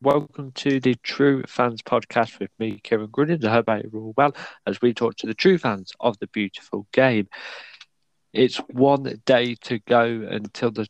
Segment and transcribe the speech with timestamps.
[0.00, 3.44] Welcome to the True Fans podcast with me, Kieran Grunin.
[3.44, 4.32] I hope you're all well
[4.64, 7.26] as we talk to the true fans of the beautiful game.
[8.32, 10.86] It's one day to go until the,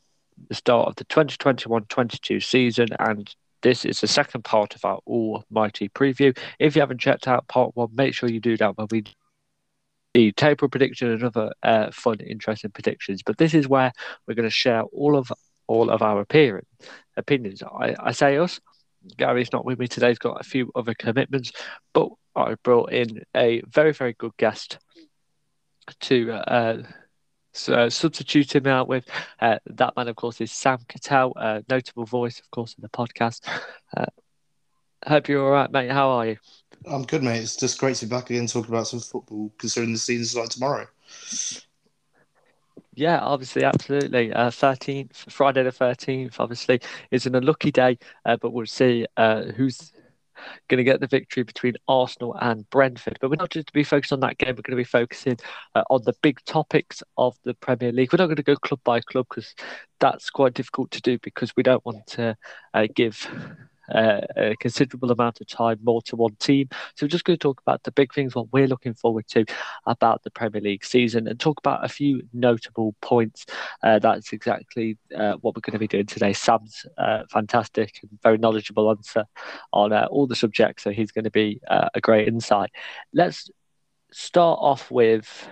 [0.50, 4.98] the start of the 2021 22 season, and this is the second part of our
[5.06, 6.36] almighty preview.
[6.58, 9.04] If you haven't checked out part one, make sure you do that when we
[10.12, 13.22] the table prediction and other uh, fun, interesting predictions.
[13.24, 13.90] But this is where
[14.26, 15.32] we're going to share all of
[15.66, 17.62] all of our opinions.
[17.62, 18.60] I, I say us
[19.16, 20.08] Gary's not with me today.
[20.08, 21.52] He's got a few other commitments,
[21.92, 24.78] but I brought in a very, very good guest
[26.00, 26.82] to uh,
[27.68, 29.06] uh, substitute him out with.
[29.40, 32.88] Uh, that man, of course, is Sam Cattell, a notable voice, of course, in the
[32.88, 33.40] podcast.
[33.96, 34.06] Uh,
[35.06, 35.90] hope you're all right, mate.
[35.90, 36.36] How are you?
[36.86, 37.40] I'm good, mate.
[37.40, 40.50] It's just great to be back again talking about some football, considering the season's like
[40.50, 40.86] tomorrow.
[42.98, 44.32] Yeah, obviously, absolutely.
[44.32, 46.80] Uh, thirteenth, Friday the thirteenth, obviously,
[47.12, 49.92] is an unlucky day, uh, but we'll see uh, who's
[50.66, 53.18] going to get the victory between Arsenal and Brentford.
[53.20, 54.48] But we're not just to be focused on that game.
[54.48, 55.38] We're going to be focusing
[55.76, 58.12] uh, on the big topics of the Premier League.
[58.12, 59.54] We're not going to go club by club because
[60.00, 62.36] that's quite difficult to do because we don't want to
[62.74, 63.28] uh, give
[63.94, 66.68] uh, a considerable amount of time more to one team.
[66.94, 69.44] So we're just going to talk about the big things, what we're looking forward to
[69.86, 73.46] about the Premier League season, and talk about a few notable points.
[73.82, 76.32] Uh, that's exactly uh, what we're going to be doing today.
[76.32, 79.24] Sam's uh, fantastic and very knowledgeable answer
[79.72, 82.70] on uh, all the subjects, so he's going to be a great insight.
[83.12, 83.50] Let's
[84.10, 85.48] start off with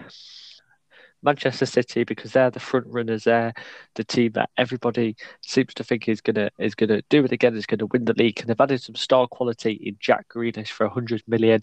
[1.27, 3.25] Manchester City because they're the front runners.
[3.25, 3.53] They're
[3.97, 7.57] the team that everybody seems to think is gonna is gonna do it again.
[7.57, 10.89] Is gonna win the league, and they've added some star quality in Jack Grealish for
[10.89, 11.63] hundred million.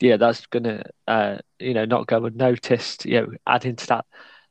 [0.00, 3.04] Yeah, that's gonna uh, you know not go unnoticed.
[3.04, 4.06] You know, adding to that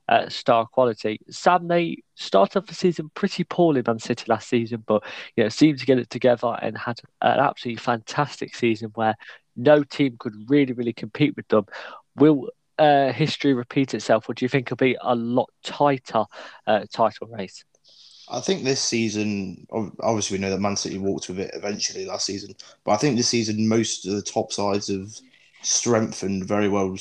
[0.07, 1.19] uh, star quality.
[1.29, 5.03] Sam, they started off the season pretty poorly, Man City last season, but
[5.35, 9.15] you know seemed to get it together and had an absolutely fantastic season where
[9.55, 11.65] no team could really really compete with them.
[12.15, 16.25] Will uh, history repeat itself, or do you think it'll be a lot tighter
[16.67, 17.63] uh, title race?
[18.29, 19.67] I think this season,
[20.01, 23.17] obviously, we know that Man City walked with it eventually last season, but I think
[23.17, 25.11] this season, most of the top sides have
[25.61, 26.97] strengthened very well,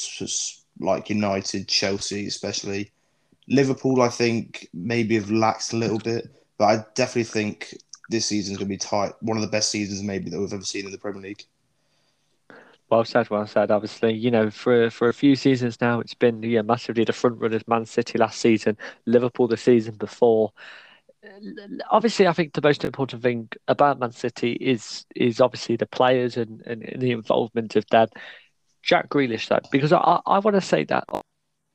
[0.81, 2.91] like United, Chelsea, especially.
[3.49, 7.77] Liverpool, I think, maybe have lacked a little bit, but I definitely think
[8.11, 9.13] this season's going to be tight.
[9.21, 11.45] One of the best seasons, maybe, that we've ever seen in the Premier League.
[12.95, 13.73] Well said, well said.
[13.73, 17.41] Obviously, you know, for for a few seasons now, it's been yeah, massively the front
[17.41, 17.67] runners.
[17.67, 20.53] Man City last season, Liverpool the season before.
[21.91, 26.37] Obviously, I think the most important thing about Man City is is obviously the players
[26.37, 28.07] and, and, and the involvement of them.
[28.81, 31.05] Jack Grealish, though, because I, I want to say that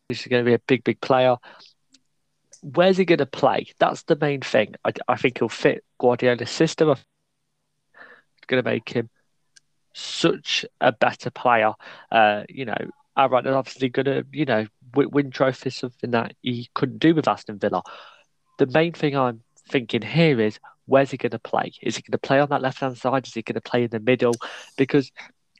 [0.07, 1.35] he's going to be a big, big player.
[2.61, 3.67] Where's he going to play?
[3.77, 4.75] That's the main thing.
[4.85, 6.91] I, I think he'll fit Guardiola's system.
[6.91, 9.09] It's going to make him
[9.99, 11.73] such a better player.
[12.11, 12.77] Uh, you know,
[13.17, 17.27] Aaron is obviously going to, you know, win trophies, something that he couldn't do with
[17.27, 17.83] Aston Villa.
[18.57, 21.73] The main thing I'm thinking here is where's he going to play?
[21.81, 23.27] Is he going to play on that left hand side?
[23.27, 24.33] Is he going to play in the middle?
[24.77, 25.11] Because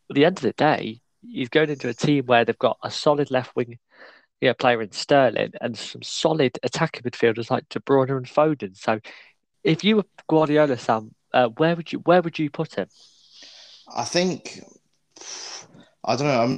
[0.10, 2.90] at the end of the day, he's going into a team where they've got a
[2.90, 3.78] solid left wing
[4.42, 8.76] yeah, player in Sterling and some solid attacking midfielders like De Bruyne and Foden.
[8.78, 9.00] So,
[9.64, 12.88] if you were Guardiola, Sam, uh, where would you where would you put him?
[13.96, 14.62] I think
[16.04, 16.42] I don't know.
[16.42, 16.58] I'm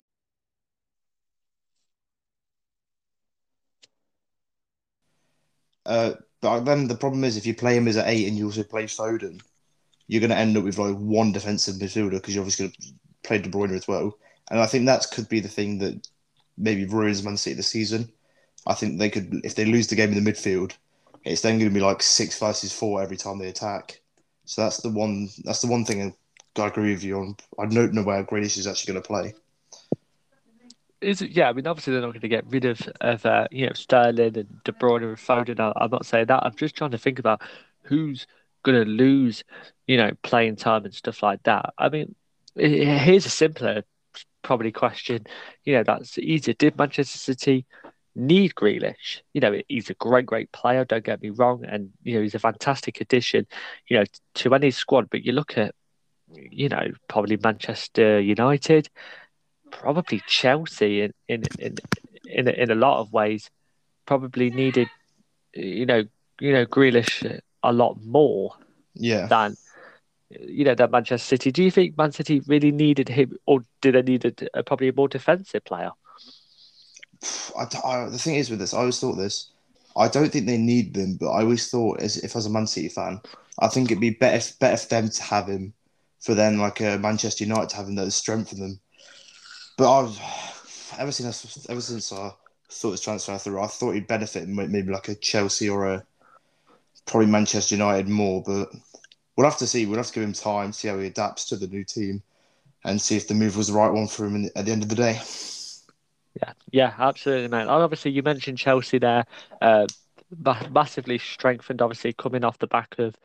[5.85, 8.45] Uh, but then the problem is if you play him as an eight and you
[8.45, 9.41] also play Foden,
[10.07, 12.93] you're going to end up with like one defensive midfielder because you're obviously going to
[13.23, 14.17] play De Bruyne as well.
[14.51, 16.07] And I think that could be the thing that
[16.57, 18.11] maybe ruins Man City this season.
[18.67, 20.73] I think they could, if they lose the game in the midfield,
[21.23, 24.01] it's then going to be like six versus four every time they attack.
[24.45, 25.29] So that's the one.
[25.45, 26.15] That's the one thing
[26.57, 27.35] I agree with you on.
[27.59, 29.33] I don't know where Grealish is actually going to play.
[30.99, 33.47] Is it, yeah, I mean, obviously they're not going to get rid of, of uh,
[33.49, 35.59] you know Sterling and De Bruyne and Foden.
[35.59, 36.43] I, am not saying that.
[36.43, 37.41] I'm just trying to think about
[37.83, 38.27] who's
[38.63, 39.43] going to lose,
[39.87, 41.73] you know, playing time and stuff like that.
[41.77, 42.13] I mean,
[42.55, 43.83] here's a simpler
[44.43, 45.25] probably question.
[45.63, 46.53] You know, that's easier.
[46.53, 47.65] Did Manchester City
[48.15, 49.21] need Grealish?
[49.33, 50.85] You know, he's a great, great player.
[50.85, 53.47] Don't get me wrong, and you know he's a fantastic addition,
[53.87, 54.05] you know,
[54.35, 55.09] to any squad.
[55.09, 55.73] But you look at
[56.35, 58.89] you know, probably Manchester United,
[59.71, 61.77] probably Chelsea in in in
[62.25, 63.49] in, in a lot of ways,
[64.05, 64.89] probably needed,
[65.53, 66.03] you know,
[66.39, 68.55] you know, Grealish a lot more.
[68.93, 69.27] Yeah.
[69.27, 69.55] Than
[70.39, 71.51] you know than Manchester City.
[71.51, 74.63] Do you think Man City really needed him, or did they need a, uh, a
[74.63, 75.91] probably a more defensive player?
[77.57, 79.49] I, I, the thing is with this, I always thought this.
[79.95, 82.49] I don't think they need them, but I always thought, as if I was a
[82.49, 83.21] Man City fan,
[83.59, 85.73] I think it'd be better better for them to have him,
[86.21, 88.79] for then like a Manchester United having have strength that strengthen them.
[89.77, 92.31] But I've ever since ever since I
[92.69, 96.03] thought his transfer through, I thought he'd benefit maybe like a Chelsea or a
[97.05, 98.43] probably Manchester United more.
[98.45, 98.69] But
[99.35, 99.85] we'll have to see.
[99.85, 102.21] We'll have to give him time, see how he adapts to the new team,
[102.83, 104.89] and see if the move was the right one for him at the end of
[104.89, 105.19] the day.
[106.35, 107.67] Yeah, yeah, absolutely, man.
[107.67, 109.25] Obviously, you mentioned Chelsea there,
[109.61, 109.87] uh,
[110.71, 111.81] massively strengthened.
[111.81, 113.17] Obviously, coming off the back of,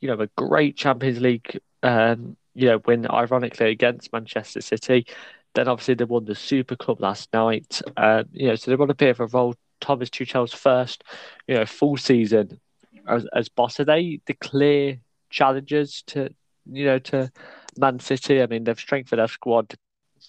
[0.00, 5.06] you know, a great Champions League, um, you know, win ironically against Manchester City.
[5.54, 7.80] Then obviously they won the Super Cup last night.
[7.96, 9.54] Uh, you know, so they want to bit of a role.
[9.80, 11.04] Thomas Tuchel's first,
[11.46, 12.60] you know, full season
[13.06, 13.78] as, as boss.
[13.78, 14.98] Are they the clear
[15.30, 16.30] challengers to,
[16.70, 17.30] you know, to
[17.76, 18.42] Man City?
[18.42, 19.74] I mean, they've strengthened their squad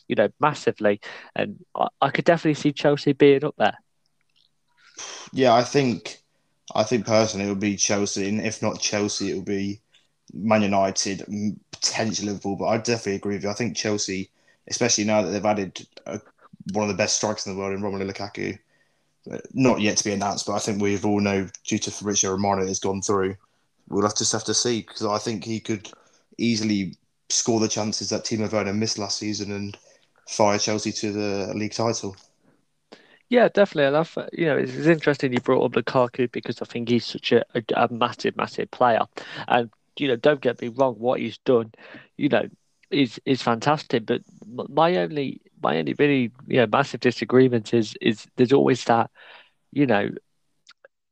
[0.08, 1.00] you know, massively.
[1.36, 3.78] And I, I could definitely see Chelsea being up there.
[5.32, 6.20] Yeah, I think,
[6.76, 9.82] I think personally it would be Chelsea, and if not Chelsea, it would be
[10.34, 11.26] Man United,
[11.72, 12.56] potentially Liverpool.
[12.56, 13.50] But I definitely agree with you.
[13.50, 14.30] I think Chelsea,
[14.68, 16.20] especially now that they've added a,
[16.74, 18.58] one of the best strikers in the world in Romelu Lukaku,
[19.32, 22.32] uh, not yet to be announced, but I think we've all know due to Fabrizio
[22.32, 23.36] Romano has gone through.
[23.88, 25.92] We'll have to just have to see because I think he could
[26.38, 26.96] easily
[27.30, 29.78] score the chances that Timo Werner missed last season and
[30.28, 32.16] fire Chelsea to the league title.
[33.30, 33.86] Yeah, definitely.
[33.86, 37.06] And I've, you know, it's, it's interesting you brought up Lukaku because I think he's
[37.06, 39.02] such a, a, a, massive, massive player.
[39.48, 41.72] And, you know, don't get me wrong, what he's done,
[42.18, 42.48] you know,
[42.92, 44.06] is is fantastic.
[44.06, 49.12] But my only, my only really, you know, massive disagreement is is there's always that,
[49.72, 50.10] you know,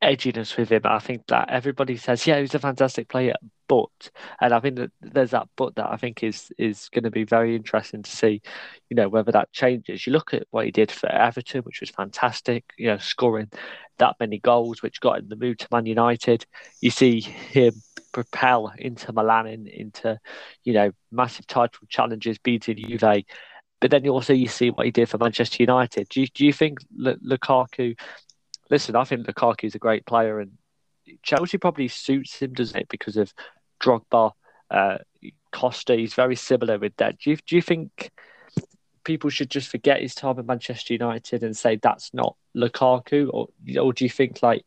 [0.03, 0.81] edginess with him.
[0.85, 3.33] I think that everybody says, yeah, he's a fantastic player,
[3.67, 7.11] but, and I think that there's that but that I think is is going to
[7.11, 8.41] be very interesting to see,
[8.89, 10.05] you know, whether that changes.
[10.05, 13.49] You look at what he did for Everton, which was fantastic, you know, scoring
[13.97, 16.45] that many goals, which got in the move to Man United.
[16.81, 17.73] You see him
[18.11, 20.19] propel Inter Milan in, into,
[20.63, 23.23] you know, massive title challenges, beating Juve.
[23.79, 26.09] But then you also you see what he did for Manchester United.
[26.09, 27.95] Do you, do you think L- Lukaku
[28.69, 30.51] listen, I think Lukaku is a great player, and
[31.23, 32.89] Chelsea probably suits him, doesn't it?
[32.89, 33.33] Because of
[33.81, 34.31] Drogba,
[34.71, 34.97] uh,
[35.51, 35.95] Costa.
[35.95, 37.19] He's very similar with that.
[37.19, 38.11] Do you do you think
[39.03, 43.47] people should just forget his time at Manchester United and say that's not Lukaku, or
[43.79, 44.65] or do you think like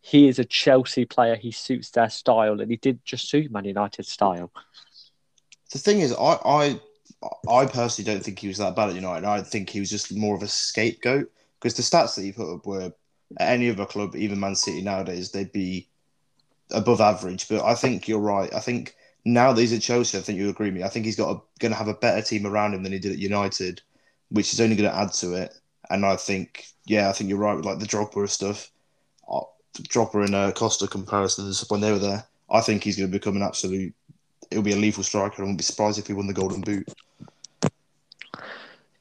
[0.00, 3.64] he is a Chelsea player, he suits their style, and he did just suit Man
[3.64, 4.50] United style?
[5.72, 6.80] The thing is, I I
[7.48, 9.26] I personally don't think he was that bad at United.
[9.26, 12.54] I think he was just more of a scapegoat because the stats that he put
[12.54, 12.92] up were
[13.38, 15.88] at any other club, even Man City nowadays, they'd be
[16.70, 17.48] above average.
[17.48, 18.52] But I think you're right.
[18.54, 20.82] I think now that he's at Chelsea, I think you agree with me.
[20.82, 23.12] I think he's got going to have a better team around him than he did
[23.12, 23.82] at United,
[24.30, 25.54] which is only going to add to it.
[25.90, 28.70] And I think, yeah, I think you're right with like the Drogba stuff,
[29.74, 32.24] Drogba and uh, Costa comparisons when they were there.
[32.50, 33.94] I think he's going to become an absolute.
[34.50, 35.36] It'll be a lethal striker.
[35.38, 36.88] I wouldn't be surprised if he won the Golden Boot.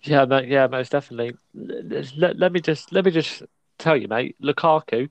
[0.04, 1.36] Yeah, yeah, most definitely.
[1.54, 3.44] Let, let me just let me just
[3.78, 5.10] tell you, mate, Lukaku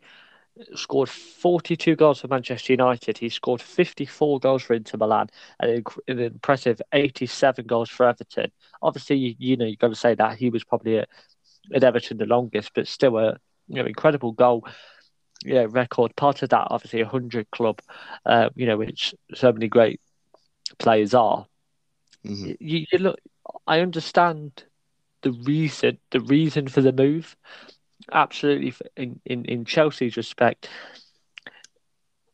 [0.74, 3.18] scored 42 goals for Manchester United.
[3.18, 5.28] He scored 54 goals for Inter Milan
[5.60, 8.50] and an impressive 87 goals for Everton.
[8.82, 11.08] Obviously, you, you know, you've got to say that he was probably at,
[11.74, 13.38] at Everton the longest, but still a
[13.68, 14.66] you know, incredible goal.
[15.44, 16.16] Yeah, record.
[16.16, 17.80] Part of that, obviously, a hundred club.
[18.26, 20.00] Uh, you know, which so many great
[20.78, 21.46] players are.
[22.26, 22.52] Mm-hmm.
[22.60, 23.20] You, you look.
[23.66, 24.64] I understand
[25.22, 25.98] the reason.
[26.10, 27.36] The reason for the move
[28.12, 30.68] absolutely in, in, in Chelsea's respect.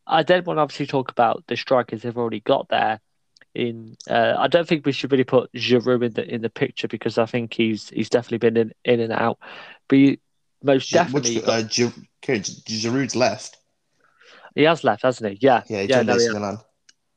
[0.06, 3.00] I don't want to obviously talk about the strikers they've already got there.
[3.54, 6.88] In uh, I don't think we should really put Giroud in the in the picture
[6.88, 9.38] because I think he's he's definitely been in, in and out.
[9.88, 10.18] But
[10.64, 13.58] most definitely, Which, uh, Giroud's left.
[14.54, 15.38] He has left, hasn't he?
[15.40, 16.56] Yeah, yeah, he yeah, no, yeah.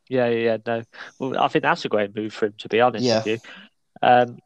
[0.10, 0.84] yeah, yeah, no.
[1.20, 3.18] Well, I think that's a great move for him, to be honest yeah.
[3.18, 3.38] with you.
[4.01, 4.39] Um,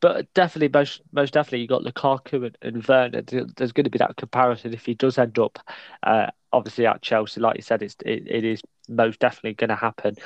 [0.00, 3.22] but definitely, most most definitely, you got Lukaku and, and Werner.
[3.22, 5.58] There's going to be that comparison if he does end up,
[6.02, 7.40] uh, obviously at Chelsea.
[7.40, 10.16] Like you said, it's it, it is most definitely going to happen,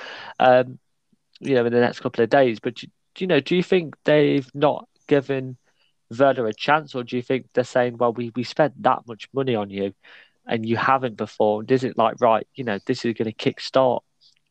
[0.40, 0.78] um,
[1.40, 2.60] you know, in the next couple of days.
[2.60, 3.40] But do, do you know?
[3.40, 5.56] Do you think they've not given
[6.18, 9.28] Werner a chance, or do you think they're saying, well, we we spent that much
[9.32, 9.94] money on you,
[10.46, 11.70] and you haven't performed?
[11.70, 12.46] Is it like right?
[12.54, 14.02] You know, this is going to kick start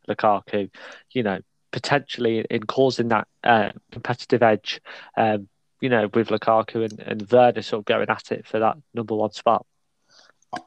[0.07, 0.69] Lukaku.
[1.11, 1.39] You know,
[1.71, 4.81] potentially in causing that uh, competitive edge,
[5.17, 5.47] um,
[5.79, 9.15] you know, with Lukaku and, and Werner sort of going at it for that number
[9.15, 9.65] one spot.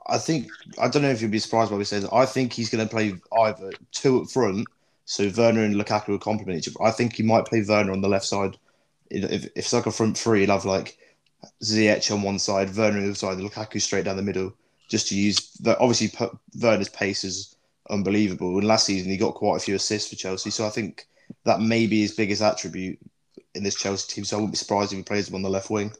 [0.06, 0.48] I think
[0.80, 2.06] I don't know if you'd be surprised by what he says.
[2.10, 4.66] I think he's going to play either two up front,
[5.04, 6.82] so Werner and Lukaku will complement each other.
[6.82, 8.56] I think he might play Werner on the left side.
[9.11, 10.96] If, if it's like a front three, you'll have like
[11.62, 14.54] Ziyech on one side, Werner on the other side, Lukaku straight down the middle.
[14.88, 15.52] just to use.
[15.61, 16.12] The, obviously,
[16.61, 17.56] Werner's pace is
[17.90, 20.50] unbelievable, and last season he got quite a few assists for Chelsea.
[20.50, 21.06] So I think
[21.44, 22.99] that may be his biggest attribute
[23.54, 24.25] in this Chelsea team.
[24.25, 25.92] So I wouldn't be surprised if he plays him on the left wing.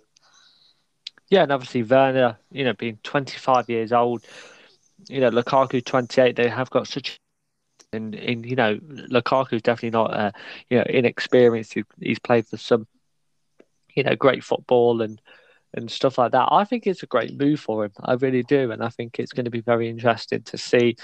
[1.29, 4.25] Yeah, and obviously Werner, you know, being 25 years old,
[5.09, 7.19] you know, Lukaku 28, they have got such
[7.95, 10.31] and, and you know, Lukaku's definitely not uh,
[10.69, 11.75] you know inexperienced.
[12.01, 12.87] He's played for some
[13.95, 15.21] you know great football and
[15.73, 16.49] and stuff like that.
[16.51, 17.93] I think it's a great move for him.
[18.01, 20.97] I really do, and I think it's going to be very interesting to see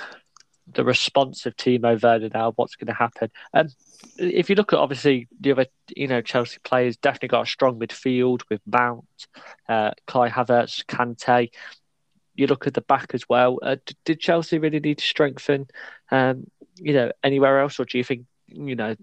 [0.73, 2.52] the response of Timo Werner now.
[2.52, 3.30] What's going to happen?
[3.52, 3.75] And
[4.16, 5.66] if you look at obviously the other,
[5.97, 9.04] you know, Chelsea players definitely got a strong midfield with Mount,
[9.68, 11.50] uh, Kai Havertz, Kante.
[12.35, 13.59] You look at the back as well.
[13.62, 15.66] Uh, did Chelsea really need to strengthen,
[16.11, 16.47] um,
[16.80, 18.96] you know, anywhere else, or do you think, you know,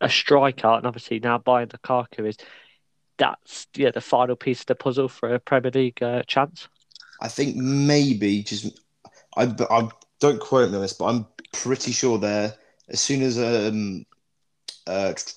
[0.00, 2.36] a striker and obviously now buying Lukaku is
[3.16, 6.68] that's yeah the final piece of the puzzle for a Premier League uh, chance?
[7.20, 8.78] I think maybe just
[9.36, 9.88] I, I
[10.20, 12.54] don't quote me on this, but I'm pretty sure they're
[12.88, 14.04] as soon as um
[14.86, 15.34] uh as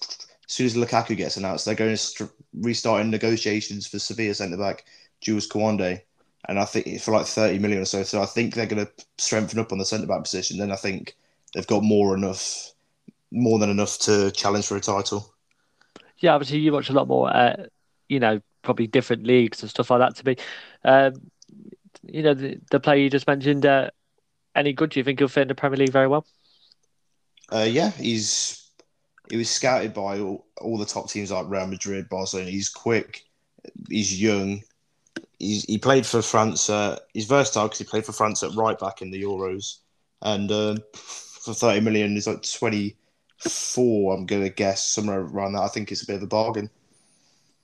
[0.47, 4.57] soon as Lukaku gets announced, they're going to st- restart in negotiations for Sevilla centre
[4.57, 4.85] back
[5.19, 6.01] Jules Kounde,
[6.47, 8.03] and I think for like thirty million or so.
[8.03, 10.57] So I think they're going to strengthen up on the centre back position.
[10.57, 11.15] Then I think
[11.53, 12.71] they've got more enough,
[13.31, 15.33] more than enough to challenge for a title
[16.19, 17.65] yeah, obviously you watch a lot more, uh,
[18.09, 20.15] you know, probably different leagues and stuff like that.
[20.15, 20.37] To be,
[20.83, 21.13] um,
[22.03, 23.89] you know, the, the player you just mentioned, uh,
[24.55, 24.89] any good?
[24.89, 26.25] Do you think he'll fit in the Premier League very well?
[27.51, 28.71] Uh, yeah, he's
[29.29, 32.49] he was scouted by all, all the top teams like Real Madrid, Barcelona.
[32.49, 33.23] He's quick,
[33.89, 34.61] he's young.
[35.39, 36.69] He's, he played for France.
[36.69, 39.77] Uh, he's versatile because he played for France at right back in the Euros,
[40.23, 40.75] and uh,
[41.47, 42.95] for thirty million, is like twenty
[43.37, 45.61] four, I'm going to guess somewhere around that.
[45.61, 46.69] I think it's a bit of a bargain.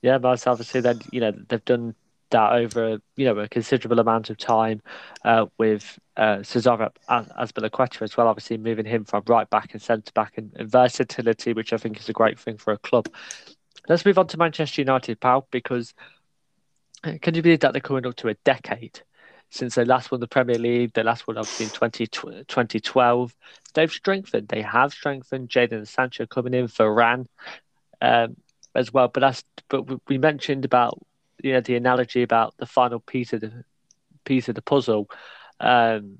[0.02, 1.94] Yeah, but obviously then you know they've done
[2.30, 4.82] that over you know a considerable amount of time
[5.24, 8.28] uh, with uh, Azpilicueta as well.
[8.28, 11.98] Obviously moving him from right back and centre back and, and versatility, which I think
[11.98, 13.08] is a great thing for a club.
[13.88, 15.94] Let's move on to Manchester United, pal, because
[17.04, 19.00] uh, can you believe that they're coming up to a decade
[19.54, 20.92] since they last won the Premier League.
[20.94, 23.34] They last won obviously in 20, 2012.
[23.74, 24.48] They've strengthened.
[24.48, 25.48] They have strengthened.
[25.48, 27.26] Jadon Sancho coming in Varane
[28.02, 28.36] um,
[28.74, 29.08] as well.
[29.08, 30.98] But that's but we mentioned about
[31.40, 33.64] you know the analogy about the final piece of the
[34.24, 35.08] piece of the puzzle.
[35.60, 36.18] Um,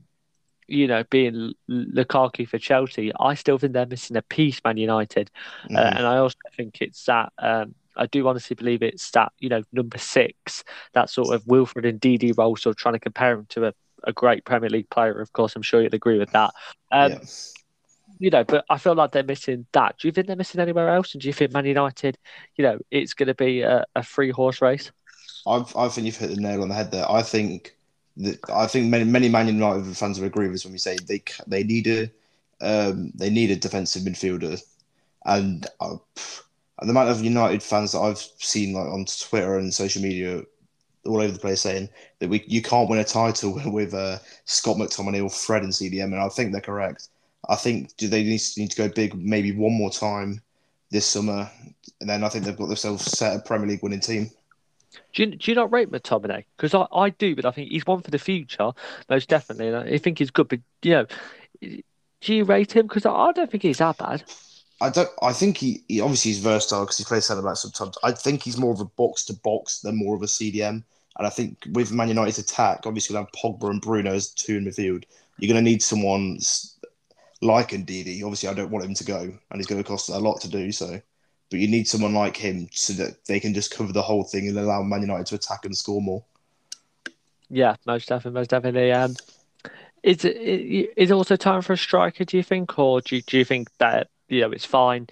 [0.66, 5.30] you know, being Lukaku for Chelsea, I still think they're missing a piece, Man United,
[5.64, 5.76] uh, mm-hmm.
[5.76, 9.48] uh, and I also think it's that um, I do honestly believe it's that, you
[9.48, 13.46] know, number six, that sort of Wilfred Ndidi role, sort of trying to compare him
[13.50, 13.74] to a,
[14.04, 15.20] a great Premier League player.
[15.20, 16.52] Of course, I'm sure you'd agree with that.
[16.90, 17.18] Um, yeah.
[18.20, 19.96] You know, but I feel like they're missing that.
[19.98, 21.14] Do you think they're missing anywhere else?
[21.14, 22.16] And do you think Man United,
[22.56, 24.92] you know, it's going to be a, a free horse race?
[25.46, 27.10] I, I think you've hit the nail on the head there.
[27.10, 27.76] I think
[28.18, 30.96] that I think many many Man United fans will agree with us when we say
[31.06, 32.10] they they need a
[32.60, 34.62] um, they need a defensive midfielder,
[35.24, 35.96] and uh,
[36.82, 40.42] the amount of United fans that I've seen like on Twitter and social media
[41.06, 41.88] all over the place saying
[42.18, 46.04] that we you can't win a title with uh, Scott McTominay or Fred and CDM,
[46.04, 47.08] and I think they're correct.
[47.48, 50.40] I think do they need to, need to go big maybe one more time
[50.90, 51.50] this summer,
[52.00, 54.30] and then I think they've got themselves set a Premier League winning team.
[55.12, 56.44] Do you, do you not rate McTominay?
[56.56, 58.70] Because I, I do, but I think he's one for the future,
[59.10, 59.68] most definitely.
[59.68, 61.06] And I think he's good, but you know,
[61.60, 62.86] do you rate him?
[62.86, 64.22] Because I, I don't think he's that bad.
[64.84, 65.08] I don't.
[65.22, 67.96] I think he, he obviously he's versatile because he plays centre back sometimes.
[68.02, 70.82] I think he's more of a box to box than more of a CDM.
[71.16, 74.56] And I think with Man United's attack, obviously, they have Pogba and Bruno as two
[74.56, 75.04] in midfield.
[75.38, 76.38] You're going to need someone
[77.40, 78.22] like Ndidi.
[78.22, 80.50] Obviously, I don't want him to go, and he's going to cost a lot to
[80.50, 81.00] do so.
[81.50, 84.48] But you need someone like him so that they can just cover the whole thing
[84.48, 86.22] and allow Man United to attack and score more.
[87.48, 88.92] Yeah, most definitely, most definitely.
[88.92, 89.14] Um,
[90.02, 92.24] is it is also time for a striker?
[92.24, 95.08] Do you think, or do do you think that you know, it's fine.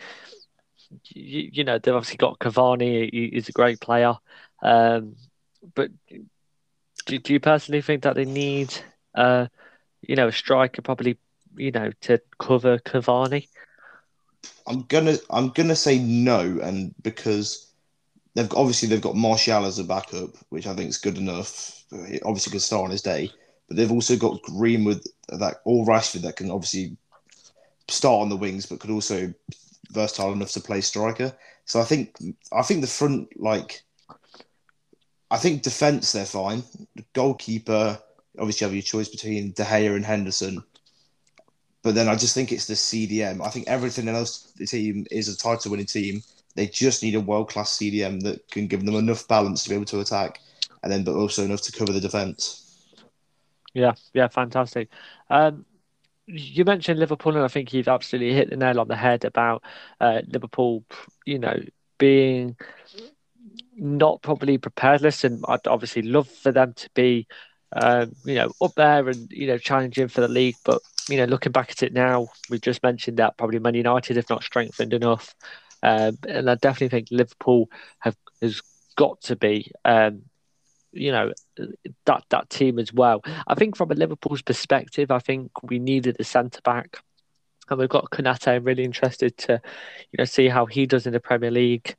[1.08, 3.10] You, you know, they've obviously got Cavani.
[3.12, 4.14] He, he's a great player.
[4.62, 5.16] Um,
[5.74, 5.90] but
[7.06, 8.74] do, do you personally think that they need,
[9.14, 9.46] uh,
[10.02, 11.18] you know, a striker probably,
[11.56, 13.48] you know, to cover Cavani?
[14.66, 17.72] I'm gonna I'm gonna say no, and because
[18.34, 21.84] they've obviously they've got Martial as a backup, which I think is good enough.
[22.08, 23.30] He obviously could start on his day,
[23.68, 26.96] but they've also got Greenwood that or Rashford that can obviously
[27.88, 29.32] start on the wings, but could also
[29.90, 31.32] versatile enough to play striker.
[31.64, 32.16] So I think
[32.52, 33.82] I think the front like
[35.30, 36.62] I think defense they're fine.
[36.96, 37.98] The goalkeeper
[38.38, 40.62] obviously have your choice between De Gea and Henderson.
[41.82, 43.44] But then I just think it's the CDM.
[43.44, 46.22] I think everything else the team is a title winning team.
[46.54, 49.74] They just need a world class CDM that can give them enough balance to be
[49.74, 50.38] able to attack
[50.82, 52.58] and then but also enough to cover the defence.
[53.74, 54.88] Yeah, yeah, fantastic.
[55.30, 55.64] Um,
[56.32, 59.62] you mentioned Liverpool, and I think you've absolutely hit the nail on the head about
[60.00, 60.84] uh, Liverpool,
[61.26, 61.60] you know,
[61.98, 62.56] being
[63.76, 65.02] not properly prepared.
[65.02, 67.26] Listen, I'd obviously love for them to be,
[67.72, 70.56] um, you know, up there and you know challenging for the league.
[70.64, 74.16] But you know, looking back at it now, we've just mentioned that probably Man United
[74.16, 75.34] have not strengthened enough,
[75.82, 77.70] um, and I definitely think Liverpool
[78.00, 78.60] have has
[78.96, 79.70] got to be.
[79.84, 80.22] Um,
[80.92, 81.32] you know
[82.04, 83.22] that that team as well.
[83.46, 86.98] I think from a Liverpool's perspective, I think we needed a centre back,
[87.68, 88.48] and we've got Konate.
[88.48, 89.60] I'm really interested to,
[90.10, 91.96] you know, see how he does in the Premier League.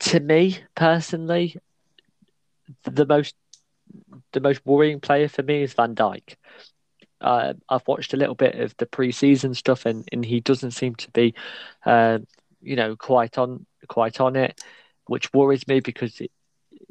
[0.00, 1.56] To me personally,
[2.84, 3.34] the most
[4.32, 6.36] the most worrying player for me is Van Dijk.
[7.20, 10.96] Uh, I've watched a little bit of the pre-season stuff, and, and he doesn't seem
[10.96, 11.34] to be,
[11.86, 12.18] uh,
[12.60, 14.60] you know, quite on quite on it,
[15.06, 16.20] which worries me because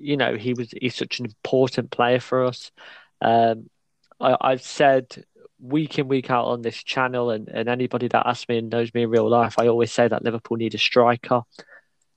[0.01, 2.71] you know, he was he's such an important player for us.
[3.21, 3.69] Um,
[4.19, 5.25] I, I've said
[5.59, 8.93] week in week out on this channel, and, and anybody that asks me and knows
[8.93, 11.41] me in real life, I always say that Liverpool need a striker.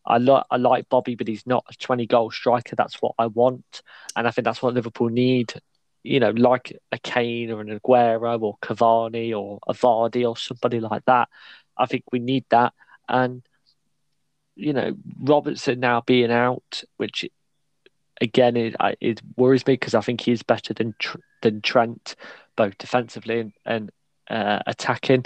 [0.06, 2.76] I like I like Bobby, but he's not a twenty goal striker.
[2.76, 3.82] That's what I want,
[4.16, 5.54] and I think that's what Liverpool need.
[6.02, 10.80] You know, like a Kane or an Aguero or Cavani or a Vardy or somebody
[10.80, 11.30] like that.
[11.78, 12.74] I think we need that,
[13.08, 13.42] and
[14.56, 17.28] you know, Robertson now being out, which
[18.21, 20.94] again, it, it worries me because I think he's better than
[21.42, 22.16] than Trent,
[22.56, 23.90] both defensively and, and
[24.28, 25.25] uh, attacking.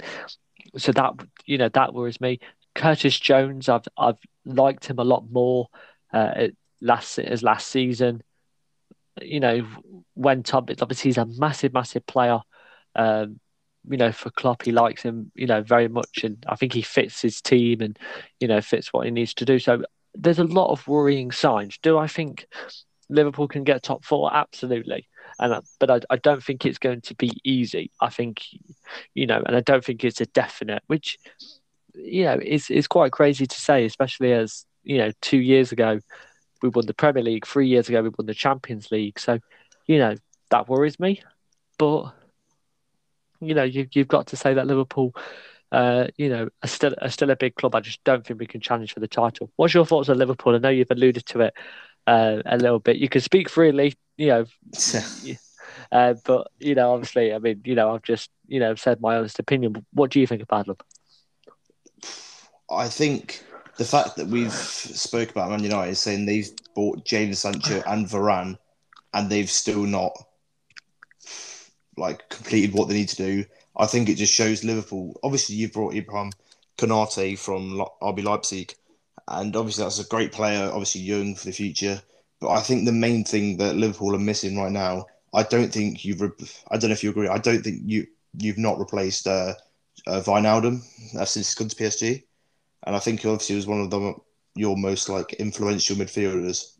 [0.77, 1.13] So that
[1.45, 2.39] you know that worries me.
[2.75, 5.67] Curtis Jones, I've I've liked him a lot more
[6.13, 6.47] uh,
[6.81, 8.21] last as last season.
[9.21, 9.67] You know,
[10.15, 10.69] went up.
[10.81, 12.39] Obviously, he's a massive, massive player.
[12.95, 13.39] Um,
[13.89, 15.31] you know, for Klopp, he likes him.
[15.35, 17.97] You know, very much, and I think he fits his team and
[18.39, 19.59] you know fits what he needs to do.
[19.59, 19.83] So
[20.15, 21.77] there's a lot of worrying signs.
[21.77, 22.47] Do I think
[23.09, 24.33] Liverpool can get top four?
[24.33, 25.07] Absolutely.
[25.39, 27.91] And but I, I don't think it's going to be easy.
[28.01, 28.43] I think,
[29.13, 31.17] you know, and I don't think it's a definite, which
[31.95, 35.99] you know is is quite crazy to say, especially as you know two years ago
[36.61, 39.19] we won the Premier League, three years ago we won the Champions League.
[39.19, 39.39] So,
[39.85, 40.15] you know,
[40.49, 41.21] that worries me.
[41.77, 42.13] But
[43.39, 45.15] you know, you you've got to say that Liverpool
[45.71, 47.75] uh, you know, are still are still a big club.
[47.75, 49.51] I just don't think we can challenge for the title.
[49.55, 50.55] What's your thoughts on Liverpool?
[50.55, 51.53] I know you've alluded to it
[52.07, 52.97] uh, a little bit.
[52.97, 54.45] You can speak freely, you know,
[55.91, 59.17] uh, but you know, obviously, I mean, you know, I've just you know said my
[59.17, 59.85] honest opinion.
[59.93, 60.77] What do you think about them?
[62.71, 63.43] I think
[63.77, 68.57] the fact that we've spoke about Man United saying they've bought Jadon Sancho and Varane,
[69.13, 70.13] and they've still not
[71.97, 73.45] like completed what they need to do.
[73.79, 75.19] I think it just shows Liverpool.
[75.23, 76.31] Obviously, you've brought Ibrahim
[76.77, 78.75] Konate from RB Leipzig,
[79.27, 80.69] and obviously that's a great player.
[80.69, 82.01] Obviously, young for the future.
[82.41, 86.05] But I think the main thing that Liverpool are missing right now, I don't think
[86.05, 86.21] you've.
[86.21, 86.31] Re-
[86.69, 87.29] I don't know if you agree.
[87.29, 89.55] I don't think you you've not replaced uh,
[90.07, 90.81] uh, Wijnaldum
[91.15, 92.23] uh, since he's gone to PSG,
[92.85, 94.15] and I think obviously was one of the
[94.55, 96.73] your most like influential midfielders.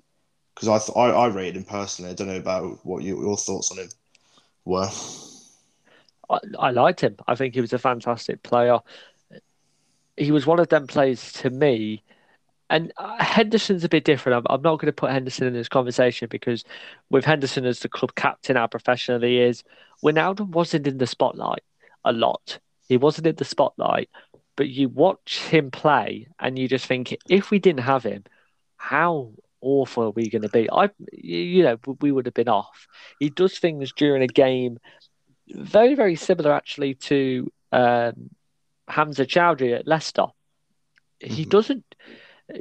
[0.55, 2.12] Because I, th- I I rated him personally.
[2.12, 3.89] I don't know about what you, your thoughts on him
[4.65, 4.89] were.
[6.29, 7.15] I, I liked him.
[7.27, 8.79] I think he was a fantastic player.
[10.17, 12.03] He was one of them players to me.
[12.69, 14.37] And uh, Henderson's a bit different.
[14.37, 16.63] I'm, I'm not going to put Henderson in this conversation because
[17.09, 19.63] with Henderson as the club captain, how professional he is,
[20.03, 21.63] Wijnaldum wasn't in the spotlight
[22.05, 22.59] a lot.
[22.87, 24.09] He wasn't in the spotlight,
[24.55, 28.23] but you watch him play and you just think, if we didn't have him,
[28.77, 30.69] how awful are we going to be?
[30.71, 32.87] I, you know, we would have been off.
[33.19, 34.79] He does things during a game
[35.51, 38.29] very, very similar actually to um,
[38.88, 40.27] Hamza Choudhury at Leicester.
[41.21, 41.33] Mm-hmm.
[41.33, 41.83] He doesn't.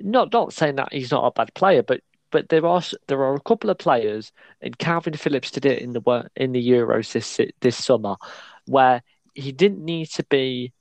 [0.03, 3.35] Not not saying that he's not a bad player, but but there are there are
[3.35, 7.41] a couple of players, and Kalvin Phillips did it in the in the Euros this
[7.61, 8.17] this summer,
[8.67, 9.03] where
[9.35, 10.73] he didn't need to be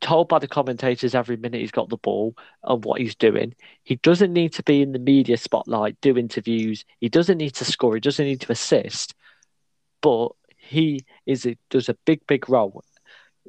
[0.00, 3.54] told by the commentators every minute he's got the ball and what he's doing.
[3.82, 6.84] He doesn't need to be in the media spotlight, do interviews.
[7.00, 7.94] He doesn't need to score.
[7.94, 9.14] He doesn't need to assist.
[10.00, 10.32] But
[10.70, 12.84] he is a, does a big, big role.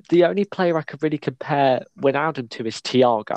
[0.09, 3.35] The only player I could really compare Wijnaldum to is Thiago.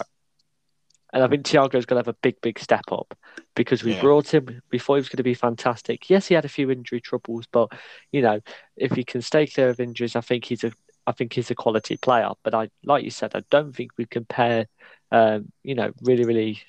[1.12, 3.16] And I think Thiago's going to have a big, big step up
[3.54, 4.00] because we yeah.
[4.00, 6.08] brought him before he was going to be fantastic.
[6.08, 7.70] Yes, he had a few injury troubles, but
[8.10, 8.40] you know,
[8.76, 10.72] if he can stay clear of injuries, I think he's a,
[11.06, 12.30] I think he's a quality player.
[12.42, 14.66] But I, like you said, I don't think we compare,
[15.12, 16.62] um, you know, really, really,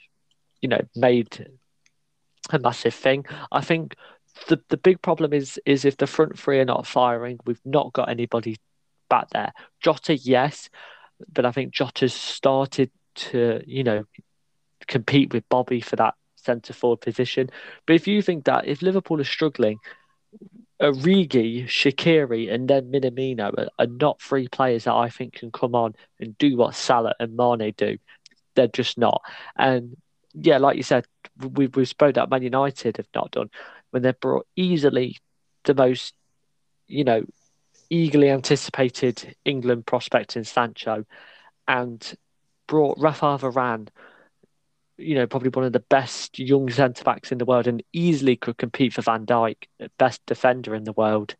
[0.61, 1.47] you know, made
[2.49, 3.25] a massive thing.
[3.51, 3.95] I think
[4.47, 7.93] the the big problem is is if the front three are not firing, we've not
[7.93, 8.57] got anybody
[9.09, 9.53] back there.
[9.81, 10.69] Jota, yes,
[11.31, 14.05] but I think Jota's started to you know
[14.87, 17.49] compete with Bobby for that centre forward position.
[17.85, 19.79] But if you think that if Liverpool are struggling,
[20.81, 25.73] Origi, Shaqiri, and then Minamino are, are, not three players that I think can come
[25.73, 27.97] on and do what Salah and Mane do.
[28.55, 29.21] They're just not.
[29.55, 29.95] And
[30.33, 31.05] yeah, like you said,
[31.39, 33.49] we we spoke that Man United have not done
[33.95, 35.15] when they brought easily
[35.63, 36.13] the most,
[36.85, 37.23] you know,
[37.89, 41.05] eagerly anticipated England prospect in Sancho,
[41.65, 42.13] and
[42.67, 43.87] brought Rafael Varane
[44.97, 48.35] you know, probably one of the best young centre backs in the world and easily
[48.35, 49.55] could compete for Van Dijk,
[49.97, 51.35] best defender in the world,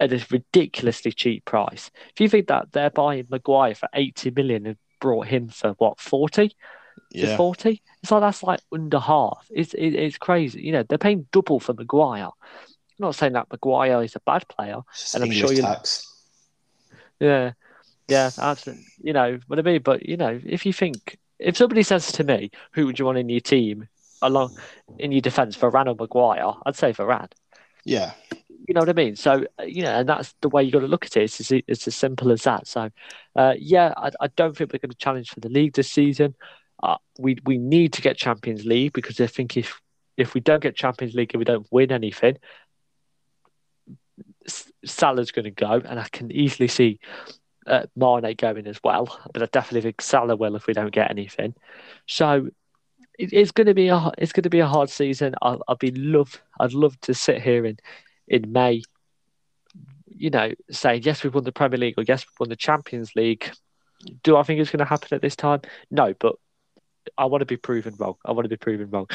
[0.00, 1.88] at a ridiculously cheap price.
[2.12, 6.00] If you think that they're buying Maguire for 80 million and brought him for what,
[6.00, 6.52] 40?
[7.14, 7.36] Yeah.
[7.36, 7.82] 40?
[8.02, 9.46] It's like that's like under half.
[9.50, 10.62] It's it, it's crazy.
[10.62, 12.24] You know, they're paying double for Maguire.
[12.24, 12.30] I'm
[12.98, 14.78] not saying that Maguire is a bad player.
[15.14, 16.08] and I'm sure you tax.
[17.20, 17.52] Yeah.
[18.08, 18.84] Yeah, absolutely.
[19.00, 19.82] You know what I mean?
[19.82, 23.18] But you know, if you think if somebody says to me, "Who would you want
[23.18, 23.88] in your team
[24.20, 24.56] along
[24.98, 27.32] in your defence for or Maguire?" I'd say Varane.
[27.84, 28.12] Yeah.
[28.68, 29.16] You know what I mean?
[29.16, 31.24] So you know, and that's the way you got to look at it.
[31.24, 32.66] It's as, it's as simple as that.
[32.66, 32.90] So,
[33.34, 36.34] uh, yeah, I, I, don't think we're going to challenge for the league this season.
[36.82, 39.80] Uh, we we need to get Champions League because I think if
[40.16, 42.36] if we don't get Champions League and we don't win anything,
[44.84, 46.98] Salah's going to go, and I can easily see
[47.66, 51.10] uh, Mane going as well, but I definitely think Salah will if we don't get
[51.10, 51.54] anything.
[52.06, 52.48] So
[53.18, 55.34] it, it's going to be a it's going to be a hard season.
[55.42, 57.78] I'll, I'll be love I'd love to sit here in
[58.28, 58.82] in May,
[60.08, 63.14] you know, saying yes we've won the Premier League or yes we've won the Champions
[63.14, 63.50] League.
[64.24, 65.60] Do I think it's going to happen at this time?
[65.90, 66.34] No, but
[67.16, 68.14] I want to be proven wrong.
[68.24, 69.08] I want to be proven wrong.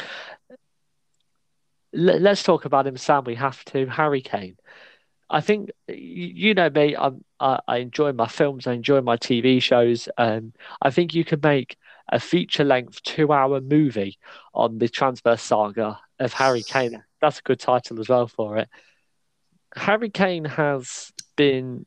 [1.92, 3.24] Let, us talk about him, Sam.
[3.24, 3.86] We have to.
[3.86, 4.56] Harry Kane.
[5.30, 6.96] I think you know me.
[6.96, 8.66] I'm, I, I enjoy my films.
[8.66, 10.08] I enjoy my TV shows.
[10.16, 11.76] Um, I think you could make
[12.10, 14.18] a feature-length two-hour movie
[14.54, 17.02] on the transverse saga of Harry Kane.
[17.20, 18.68] That's a good title as well for it.
[19.76, 21.84] Harry Kane has been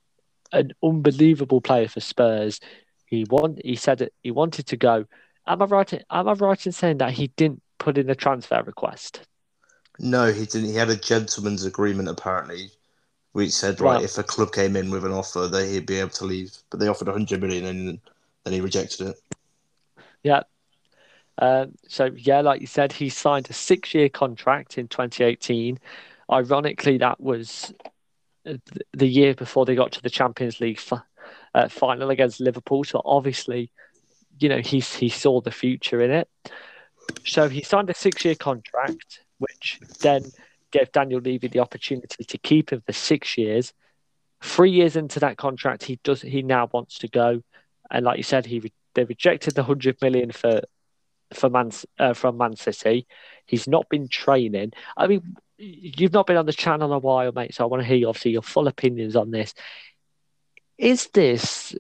[0.51, 2.59] an unbelievable player for Spurs.
[3.05, 5.05] He want he said that he wanted to go.
[5.51, 5.93] Am I right?
[6.09, 9.21] Am I right in saying that he didn't put in a transfer request?
[9.99, 10.69] No, he didn't.
[10.69, 12.71] He had a gentleman's agreement apparently
[13.33, 16.09] which said right, if a club came in with an offer that he'd be able
[16.09, 17.99] to leave, but they offered 100 million and
[18.43, 19.15] then he rejected it.
[20.23, 20.43] Yeah.
[21.37, 25.79] Um, so yeah, like you said, he signed a six-year contract in 2018.
[26.29, 27.73] Ironically, that was
[28.43, 30.81] the year before they got to the Champions League
[31.55, 32.83] uh, final against Liverpool.
[32.83, 33.71] So obviously,
[34.41, 36.29] you know, he he saw the future in it.
[37.25, 40.23] So he signed a six-year contract, which then
[40.71, 43.73] gave Daniel Levy the opportunity to keep him for six years.
[44.41, 47.43] Three years into that contract, he does he now wants to go,
[47.91, 50.61] and like you said, he they rejected the hundred million for
[51.33, 53.07] for Man uh, from Man City.
[53.45, 54.73] He's not been training.
[54.97, 57.53] I mean, you've not been on the channel a while, mate.
[57.53, 59.53] So I want to hear obviously your full opinions on this.
[60.77, 61.75] Is this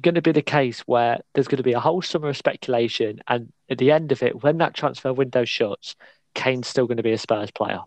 [0.00, 3.20] going to be the case where there's going to be a whole summer of speculation,
[3.28, 5.96] and at the end of it, when that transfer window shuts,
[6.34, 7.80] Kane's still going to be a Spurs player?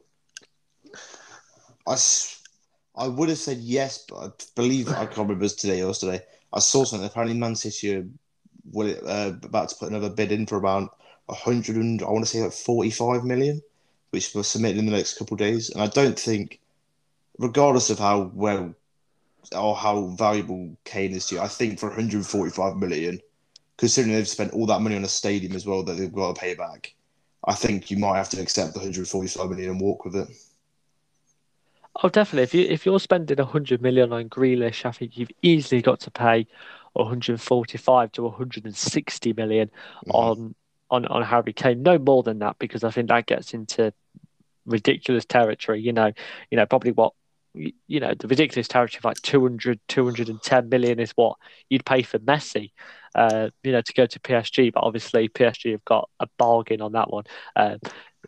[1.85, 1.97] I,
[2.95, 6.21] I would have said yes, but I believe I can't remember today or yesterday.
[6.53, 7.07] I saw something.
[7.07, 8.05] Apparently, Man City are
[8.75, 10.97] uh, about to put another bid in for about
[11.29, 13.61] a hundred and I want to say like forty-five million,
[14.11, 15.69] which was submitted in the next couple of days.
[15.69, 16.59] And I don't think,
[17.37, 18.73] regardless of how well
[19.55, 23.19] or how valuable Kane is to you, I think for 145 million,
[23.77, 26.39] considering they've spent all that money on a stadium as well that they've got to
[26.39, 26.93] pay back,
[27.45, 30.29] I think you might have to accept the 145 million and walk with it.
[32.03, 32.43] Oh, definitely.
[32.43, 36.11] If you if you're spending hundred million on Grealish, I think you've easily got to
[36.11, 36.45] pay
[36.93, 40.11] 145 to 160 million mm-hmm.
[40.11, 40.55] on
[40.91, 41.81] on on Harry Kane.
[41.81, 43.93] No more than that, because I think that gets into
[44.65, 45.81] ridiculous territory.
[45.81, 46.11] You know,
[46.51, 47.13] you know, probably what
[47.87, 51.37] you know the ridiculous territory of like 200 210 million is what
[51.69, 52.71] you'd pay for Messi
[53.15, 56.91] uh, you know to go to PSG but obviously PSG have got a bargain on
[56.93, 57.77] that one uh,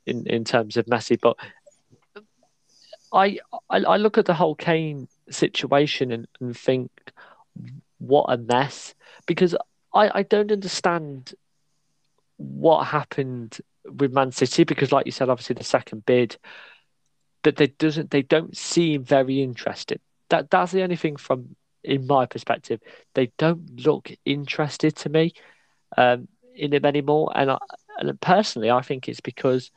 [0.06, 1.38] in in terms of Messi but
[3.12, 3.40] I,
[3.70, 6.92] I, I look at the whole Kane situation and, and think,
[7.98, 8.94] what a mess.
[9.26, 9.56] Because
[9.94, 11.34] I, I don't understand
[12.38, 16.38] what happened with Man City because, like you said, obviously the second bid,
[17.44, 20.02] but they doesn't they don't seem very interested.
[20.30, 22.82] That that's the only thing from in my perspective.
[23.14, 25.34] They don't look interested to me
[25.98, 27.58] um, in him anymore, and, I,
[27.98, 29.72] and personally, I think it's because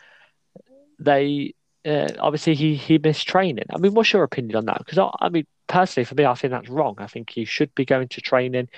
[0.98, 3.64] they uh, obviously he he missed training.
[3.72, 4.78] I mean, what's your opinion on that?
[4.78, 6.96] Because I, I, mean, personally, for me, I think that's wrong.
[6.98, 8.68] I think he should be going to training,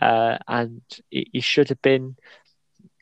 [0.00, 2.16] uh, and he, should have been,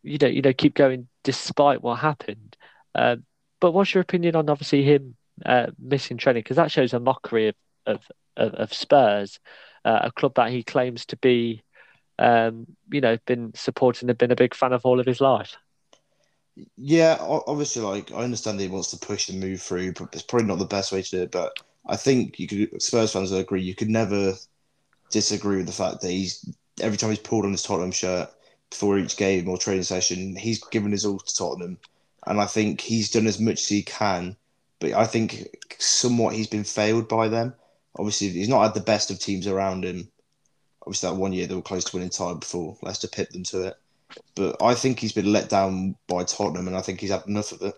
[0.02, 2.56] you know, you know, keep going despite what happened.
[2.94, 3.16] Uh,
[3.60, 7.48] but what's your opinion on obviously him uh, missing training because that shows a mockery
[7.48, 7.54] of
[7.88, 9.40] of, of, of Spurs,
[9.84, 11.62] uh, a club that he claims to be,
[12.18, 15.56] um, you know, been supporting and been a big fan of all of his life.
[16.76, 20.22] Yeah, obviously, like I understand that he wants to push and move through, but it's
[20.22, 21.30] probably not the best way to do it.
[21.30, 23.62] But I think you could Spurs fans will agree.
[23.62, 24.34] You could never
[25.10, 28.28] disagree with the fact that he's every time he's pulled on his Tottenham shirt
[28.70, 31.78] before each game or training session, he's given his all to Tottenham,
[32.26, 34.36] and I think he's done as much as he can.
[34.80, 37.54] But I think somewhat he's been failed by them.
[37.98, 40.08] Obviously, he's not had the best of teams around him.
[40.82, 43.68] Obviously, that one year they were close to winning title before Leicester pipped them to
[43.68, 43.76] it.
[44.34, 47.52] But I think he's been let down by Tottenham, and I think he's had enough
[47.52, 47.74] of it.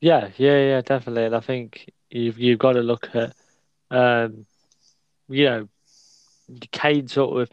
[0.00, 1.24] Yeah, yeah, yeah, definitely.
[1.24, 3.34] And I think you've you've got to look at,
[3.90, 4.46] um,
[5.28, 5.68] you know,
[6.70, 7.50] Kane sort of,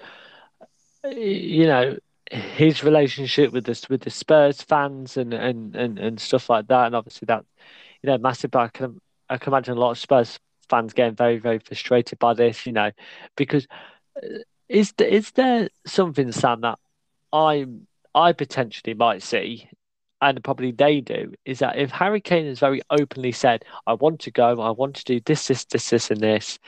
[1.11, 1.97] you know,
[2.31, 6.87] his relationship with the with the Spurs fans and and and, and stuff like that,
[6.87, 7.45] and obviously that,
[8.01, 8.51] you know, massive.
[8.51, 10.39] But I can I can imagine a lot of Spurs
[10.69, 12.91] fans getting very very frustrated by this, you know,
[13.35, 13.67] because
[14.17, 14.39] uh,
[14.69, 16.79] is is there something Sam that
[17.31, 17.65] I
[18.15, 19.69] I potentially might see
[20.23, 24.21] and probably they do, is that if Harry Kane has very openly said, I want
[24.21, 26.59] to go, I want to do this, this, this, this, and this,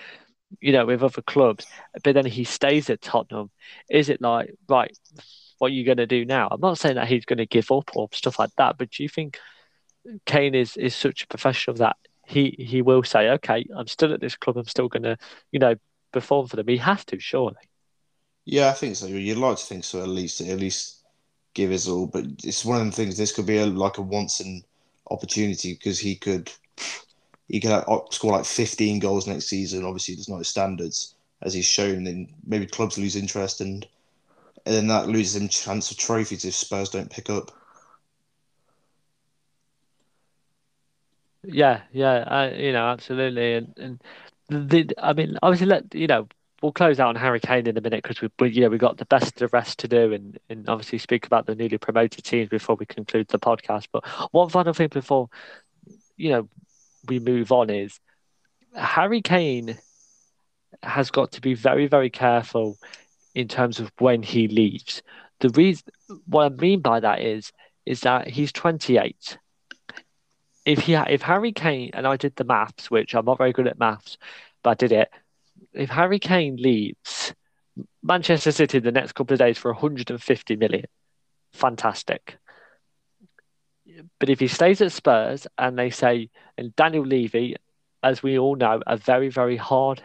[0.62, 1.66] you know, with other clubs,
[2.04, 3.50] but then he stays at Tottenham,
[3.90, 4.96] is it like, right,
[5.58, 6.48] what are you going to do now?
[6.52, 9.04] I'm not saying that he's going to give up or stuff like that, but do
[9.04, 9.40] you think
[10.26, 14.22] Kane is, is such a professional that he, he will say, okay, I'm still at
[14.22, 15.18] this club, I'm still going to,
[15.52, 15.76] you know,
[16.12, 16.68] perform for them?
[16.68, 17.56] He has to, surely.
[18.46, 19.08] Yeah, I think so.
[19.08, 20.40] You'd like to think so, at least.
[20.40, 21.04] At least
[21.56, 22.06] give his all.
[22.06, 23.18] But it's one of the things.
[23.18, 24.64] This could be a, like a once in
[25.10, 26.52] opportunity because he could
[27.48, 29.86] he could have, score like 15 goals next season.
[29.86, 32.04] Obviously, there's no standards as he's shown.
[32.04, 33.86] Then maybe clubs lose interest and
[34.66, 37.52] and then that loses him chance of trophies if Spurs don't pick up.
[41.44, 46.28] Yeah, yeah, uh, you know, absolutely, and and the, I mean, obviously, let you know,
[46.62, 48.80] we'll close out on Harry Kane in a minute because we, we, you know, we
[48.80, 52.24] got the best of rest to do, and, and obviously speak about the newly promoted
[52.24, 53.88] teams before we conclude the podcast.
[53.92, 54.04] But
[54.34, 55.30] one final thing before,
[56.18, 56.50] you know,
[57.08, 58.00] we move on is
[58.76, 59.78] Harry Kane
[60.84, 62.78] has got to be very, very careful
[63.34, 65.02] in terms of when he leaves.
[65.40, 65.86] The reason,
[66.28, 67.52] what I mean by that is,
[67.86, 69.38] is that he's 28.
[70.66, 73.68] If he, if Harry Kane and I did the maths, which I'm not very good
[73.68, 74.18] at maths,
[74.64, 75.10] but I did it
[75.76, 77.34] if Harry Kane leaves
[78.02, 80.86] Manchester City the next couple of days for 150 million,
[81.54, 82.38] fantastic.
[84.20, 87.56] But if he stays at Spurs and they say, and Daniel Levy,
[88.04, 90.04] as we all know, a very, very hard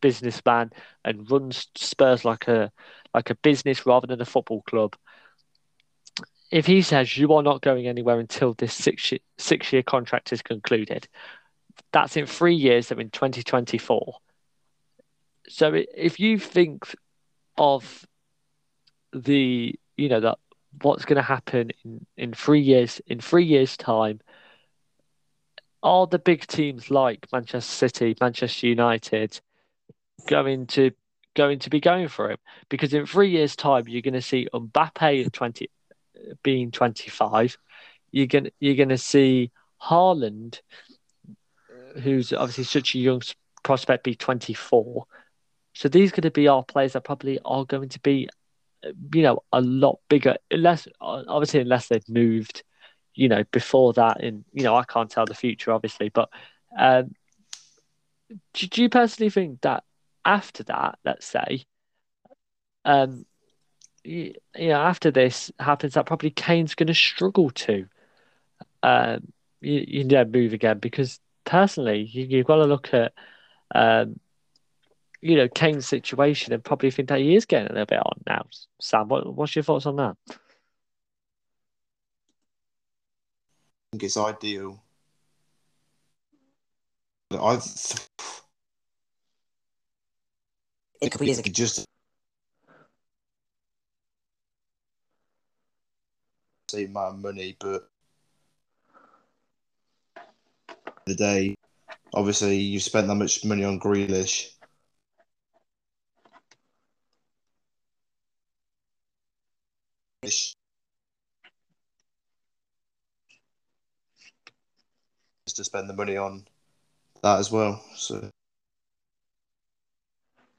[0.00, 0.72] businessman
[1.04, 2.70] and runs Spurs like a
[3.14, 4.96] like a business rather than a football club.
[6.50, 10.32] If he says you are not going anywhere until this six year, six year contract
[10.32, 11.08] is concluded,
[11.92, 12.88] that's in three years.
[12.88, 14.16] So in 2024,
[15.48, 16.94] so if you think
[17.56, 18.06] of
[19.12, 20.38] the you know that
[20.82, 24.20] what's going to happen in in three years in three years time
[25.82, 29.40] are the big teams like manchester city manchester united
[30.28, 30.90] going to
[31.34, 34.46] going to be going for him because in three years time you're going to see
[34.52, 35.70] Mbappe 20
[36.42, 37.56] being 25
[38.10, 39.50] you're going you're going to see
[39.82, 40.60] Haaland
[42.02, 43.22] who's obviously such a young
[43.62, 45.06] prospect be 24
[45.74, 48.28] so these are going to be our players that probably are going to be,
[49.14, 52.62] you know, a lot bigger, unless obviously unless they've moved,
[53.14, 54.22] you know, before that.
[54.22, 56.28] And you know, I can't tell the future, obviously, but
[56.78, 57.12] um,
[58.54, 59.84] do, do you personally think that
[60.24, 61.64] after that, let's say,
[62.84, 63.24] um,
[64.04, 67.86] you, you know, after this happens, that probably Kane's going to struggle to,
[68.82, 73.12] um, you, you know, move again because personally, you, you've got to look at
[73.74, 74.18] um,
[75.22, 78.20] you know, Kane's situation and probably think that he is getting a little bit on
[78.26, 78.44] now.
[78.80, 80.16] Sam, what, what's your thoughts on that?
[80.28, 80.34] I
[83.92, 84.82] think it's ideal.
[87.30, 87.60] I
[91.00, 91.86] a couple years ago, just
[96.68, 97.88] save my money, but
[101.06, 101.54] the day,
[102.12, 104.52] obviously, you spent that much money on Grealish
[110.22, 110.54] to
[115.64, 116.46] spend the money on
[117.22, 117.82] that as well.
[117.96, 118.30] So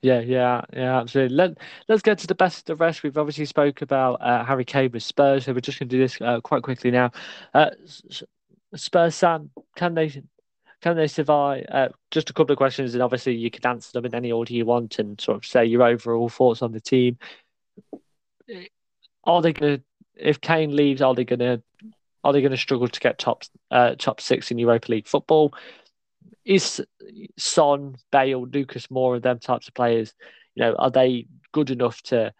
[0.01, 1.35] Yeah, yeah, yeah, absolutely.
[1.35, 3.03] Let Let's get to the best of the rest.
[3.03, 6.01] We've obviously spoke about uh, Harry Kane with Spurs, so we're just going to do
[6.01, 7.11] this uh, quite quickly now.
[7.53, 7.69] Uh,
[8.75, 10.09] Spurs, Sam, can they
[10.81, 11.65] can they survive?
[11.71, 14.53] Uh, just a couple of questions, and obviously you can answer them in any order
[14.53, 17.17] you want, and sort of say your overall thoughts on the team.
[19.23, 19.83] Are they going to,
[20.15, 21.61] if Kane leaves, are they going to,
[22.23, 25.53] are they going to struggle to get top uh, top six in Europa League football?
[26.45, 26.81] is
[27.37, 30.13] Son, Bale, Lucas Moura, them types of players,
[30.55, 32.33] you know, are they good enough to,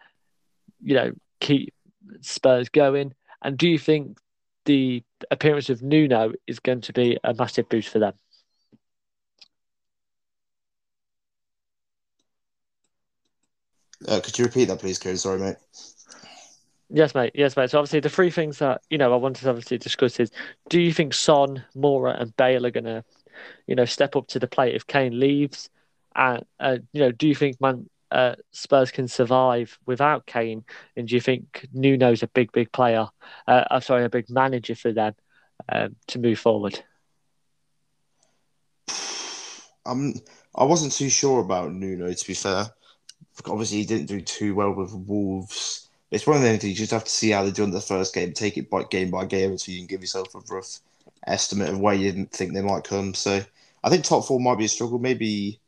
[0.82, 1.74] you know, keep
[2.20, 3.14] Spurs going?
[3.42, 4.18] And do you think
[4.64, 8.14] the appearance of Nuno is going to be a massive boost for them?
[14.06, 15.16] Uh, could you repeat that, please, Kieran?
[15.16, 15.56] Sorry, mate.
[16.94, 17.32] Yes, mate.
[17.34, 17.70] Yes, mate.
[17.70, 20.30] So obviously, the three things that you know I wanted to obviously discuss is:
[20.68, 23.04] Do you think Son, Moura, and Bale are to
[23.66, 25.70] you know, step up to the plate if Kane leaves?
[26.14, 30.64] And uh, you know, do you think Man uh, Spurs can survive without Kane?
[30.96, 33.08] And do you think Nuno's a big, big player?
[33.48, 35.14] Uh, I'm sorry, a big manager for them
[35.68, 36.80] um, to move forward?
[39.84, 40.14] Um,
[40.54, 42.12] I wasn't too sure about Nuno.
[42.12, 42.66] To be fair,
[43.46, 45.83] obviously he didn't do too well with Wolves.
[46.14, 47.80] It's one of the things you just have to see how they do in the
[47.80, 50.78] first game, take it by game by game, until you can give yourself a rough
[51.26, 53.14] estimate of where you think they might come.
[53.14, 53.40] So
[53.82, 55.00] I think top four might be a struggle.
[55.00, 55.58] Maybe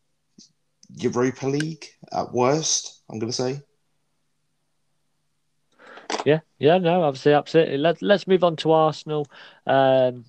[0.94, 3.00] Europa League at worst.
[3.10, 3.60] I'm going to say.
[6.24, 7.78] Yeah, yeah, no, obviously, absolutely.
[7.78, 9.26] Let's let's move on to Arsenal.
[9.66, 10.26] Um,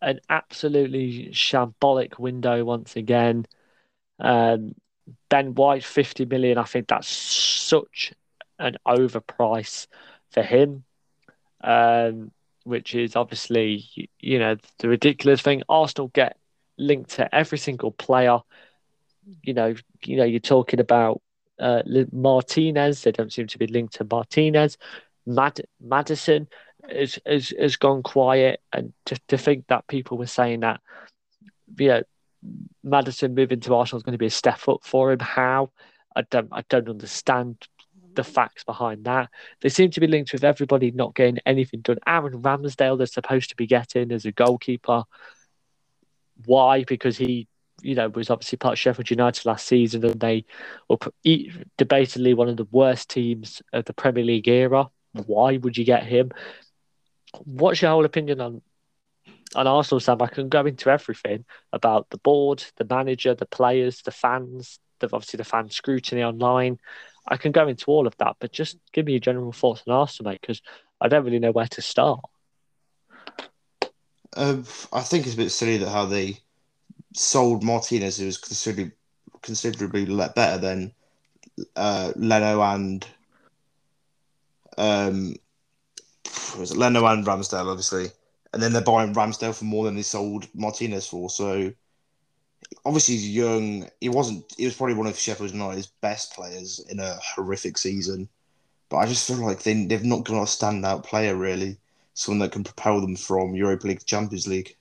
[0.00, 3.46] an absolutely shambolic window once again.
[4.18, 4.74] Um,
[5.28, 6.56] ben White, fifty million.
[6.56, 8.14] I think that's such
[8.64, 9.86] an overprice
[10.30, 10.84] for him.
[11.62, 12.32] Um,
[12.64, 13.84] which is obviously
[14.20, 15.62] you know the ridiculous thing.
[15.68, 16.36] Arsenal get
[16.78, 18.38] linked to every single player.
[19.42, 19.74] You know,
[20.04, 21.22] you know, you're talking about
[21.58, 23.02] uh, Martinez.
[23.02, 24.76] They don't seem to be linked to Martinez.
[25.26, 26.48] Mad- Maddison
[26.88, 30.80] has, has has gone quiet, and to, to think that people were saying that,
[31.78, 32.02] you know,
[32.82, 35.20] Maddison moving to Arsenal is going to be a step up for him.
[35.20, 35.70] How?
[36.16, 37.56] I don't I don't understand
[38.14, 39.30] the facts behind that.
[39.60, 41.98] They seem to be linked with everybody not getting anything done.
[42.06, 45.04] Aaron Ramsdale, they're supposed to be getting as a goalkeeper.
[46.46, 46.84] Why?
[46.84, 47.48] Because he,
[47.82, 50.44] you know, was obviously part of Sheffield United last season, and they
[50.88, 50.98] were
[51.78, 54.88] debatedly one of the worst teams of the Premier League era.
[55.12, 56.30] Why would you get him?
[57.44, 58.62] What's your whole opinion on
[59.54, 60.20] on Arsenal, Sam?
[60.22, 65.06] I can go into everything about the board, the manager, the players, the fans, the,
[65.12, 66.78] obviously the fan scrutiny online.
[67.26, 69.94] I can go into all of that, but just give me your general thoughts on
[69.94, 70.60] Arsenal, mate, because
[71.00, 72.20] I don't really know where to start.
[74.36, 76.38] Um, I think it's a bit silly that how they
[77.14, 78.92] sold Martinez, who was considerably
[79.42, 80.92] considerably better than
[81.76, 83.06] uh, Leno and
[84.78, 85.36] um,
[86.58, 88.06] was it Leno and Ramsdale, obviously,
[88.52, 91.30] and then they're buying Ramsdale for more than they sold Martinez for.
[91.30, 91.72] So
[92.84, 93.88] obviously he's young.
[94.00, 94.44] He wasn't.
[94.56, 98.28] He was probably one of Sheffield United's best players in a horrific season.
[98.88, 101.78] But I just feel like they they've not got a standout player really,
[102.14, 104.76] someone that can propel them from Europa League to Champions League.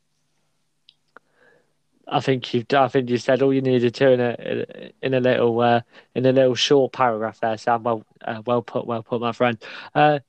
[2.08, 2.66] I think you've.
[2.74, 5.82] I think you said all you needed to in a in a little uh,
[6.16, 7.84] in a little short paragraph there, Sam.
[7.84, 9.58] Well, uh, well put, well put, my friend.
[9.96, 10.20] Uh,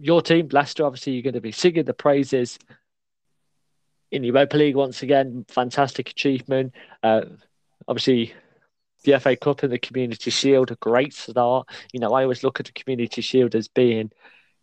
[0.00, 0.84] your team, Leicester.
[0.84, 2.58] Obviously, you're going to be singing the praises
[4.12, 5.44] in Europa League once again.
[5.48, 6.74] Fantastic achievement.
[7.02, 7.22] Uh,
[7.88, 8.34] obviously,
[9.04, 11.66] the FA Cup and the Community Shield, a great start.
[11.92, 14.12] You know, I always look at the Community Shield as being,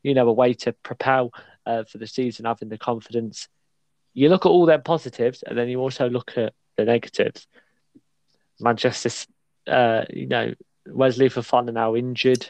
[0.04, 1.32] you know, a way to propel
[1.66, 3.50] uh, for the season, having the confidence.
[4.14, 7.48] You look at all their positives, and then you also look at the negatives.
[8.60, 9.10] Manchester,
[9.68, 10.54] uh, you know,
[10.88, 12.50] Wesley Fofana now injured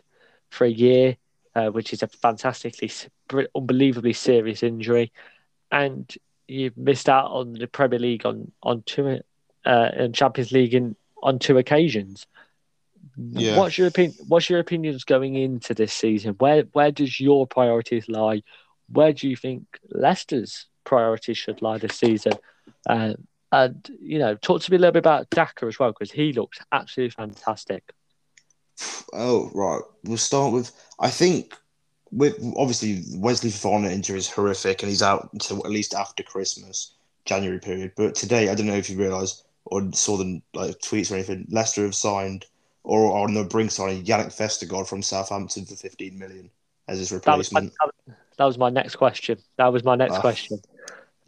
[0.49, 1.15] for a year,
[1.55, 2.91] uh, which is a fantastically,
[3.55, 5.13] unbelievably serious injury.
[5.71, 6.13] And
[6.49, 9.21] you've missed out on the Premier League on on two
[9.65, 12.25] uh, and Champions League in on two occasions.
[13.17, 13.57] Yeah.
[13.57, 14.15] What's your opinion?
[14.27, 16.35] What's your opinions going into this season?
[16.39, 18.43] Where where does your priorities lie?
[18.87, 22.33] Where do you think Leicester's priorities should lie this season?
[22.87, 23.13] Uh,
[23.51, 26.33] and you know, talk to me a little bit about Daka as well because he
[26.33, 27.93] looks absolutely fantastic.
[29.13, 30.71] Oh right, we'll start with.
[30.99, 31.55] I think
[32.11, 36.93] with obviously Wesley Fofana injury is horrific, and he's out until at least after Christmas,
[37.25, 37.93] January period.
[37.95, 41.45] But today, I don't know if you realise or saw the like tweets or anything.
[41.49, 42.45] Leicester have signed
[42.83, 46.49] or on the brink signing Jannik Vestergaard from Southampton for 15 million
[46.87, 47.73] as his replacement.
[47.79, 49.37] That was my, that was my next question.
[49.57, 50.59] That was my next uh, question.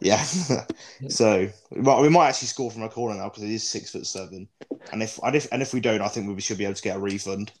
[0.00, 0.22] Yeah.
[1.08, 4.06] so well, we might actually score from a corner now because it is six foot
[4.06, 4.48] seven.
[4.92, 6.82] And if and if and if we don't, I think we should be able to
[6.82, 7.52] get a refund.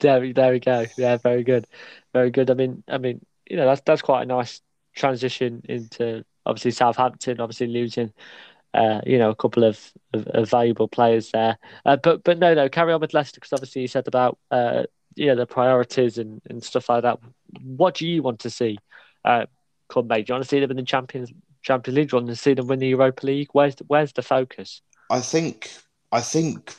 [0.00, 0.86] There, there we go.
[0.96, 1.66] Yeah, very good,
[2.12, 2.50] very good.
[2.50, 4.60] I mean, I mean, you know, that's that's quite a nice
[4.94, 8.12] transition into obviously Southampton, obviously losing,
[8.72, 11.58] uh, you know, a couple of, of, of valuable players there.
[11.84, 14.84] Uh, but but no, no, carry on with Leicester because obviously you said about uh,
[15.14, 17.18] you know the priorities and, and stuff like that.
[17.62, 18.78] What do you want to see
[19.24, 19.46] uh,
[19.88, 20.08] come?
[20.08, 21.32] Do you want to see them in the Champions
[21.62, 22.10] Champions League?
[22.10, 23.48] Do you want to see them win the Europa League?
[23.52, 24.82] Where's the, where's the focus?
[25.10, 25.70] I think
[26.12, 26.74] I think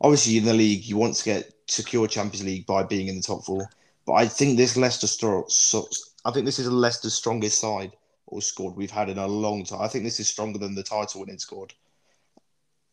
[0.00, 3.22] obviously in the league you want to get secure Champions League by being in the
[3.22, 3.68] top four.
[4.06, 5.88] But I think this Leicester store, so,
[6.24, 7.92] I think this is Leicester's strongest side
[8.26, 9.82] or squad we've had in a long time.
[9.82, 11.72] I think this is stronger than the title winning squad.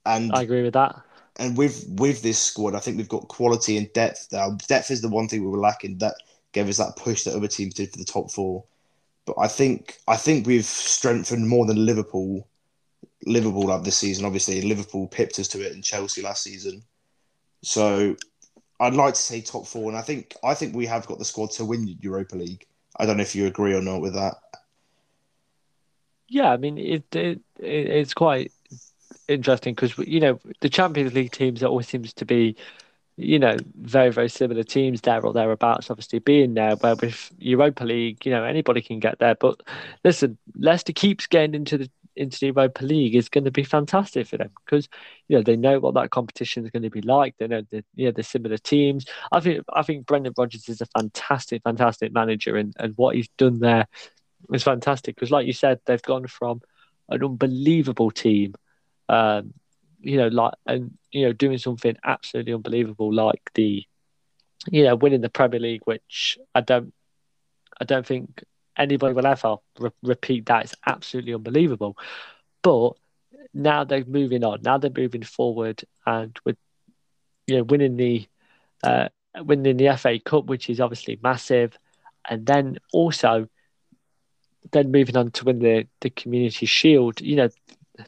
[0.06, 1.02] And I agree with that.
[1.38, 4.58] And with with this squad, I think we've got quality and depth now.
[4.68, 6.16] Depth is the one thing we were lacking that
[6.52, 8.64] gave us that push that other teams did for the top four.
[9.26, 12.48] But I think I think we've strengthened more than Liverpool.
[13.26, 14.26] Liverpool have this season.
[14.26, 16.84] Obviously, Liverpool pipped us to it in Chelsea last season.
[17.62, 18.16] So
[18.80, 21.26] I'd like to say top four, and I think I think we have got the
[21.26, 22.66] squad to win Europa League.
[23.00, 24.36] I don't know if you agree or not with that.
[26.28, 28.52] Yeah, I mean it, it it's quite
[29.28, 32.56] interesting because you know the Champions League teams always seems to be
[33.18, 37.84] you know very very similar teams there or thereabouts obviously being there where with Europa
[37.84, 39.62] League you know anybody can get there but
[40.04, 44.28] listen Leicester keeps getting into the into the Europa League is going to be fantastic
[44.28, 44.88] for them because
[45.28, 47.36] you know they know what that competition is going to be like.
[47.38, 49.06] They know the you know the similar teams.
[49.32, 53.30] I think I think Brendan Rodgers is a fantastic, fantastic manager, and and what he's
[53.38, 53.88] done there
[54.54, 56.62] is fantastic because, like you said, they've gone from
[57.10, 58.54] an unbelievable team,
[59.10, 59.54] um,
[60.02, 63.84] you know, like and you know doing something absolutely unbelievable like the
[64.70, 66.94] you know winning the Premier League, which I don't
[67.80, 68.44] I don't think
[68.78, 70.66] anybody will ever re- repeat that.
[70.66, 71.98] It's absolutely unbelievable.
[72.62, 72.94] But
[73.54, 74.62] now they're moving on.
[74.64, 76.58] Now they're moving forward, and with
[77.48, 78.28] you know winning the
[78.84, 79.10] uh,
[79.40, 81.78] winning the FA Cup, which is obviously massive,
[82.30, 83.48] and then also
[84.72, 87.22] then moving on to win the the Community Shield.
[87.22, 87.50] You know,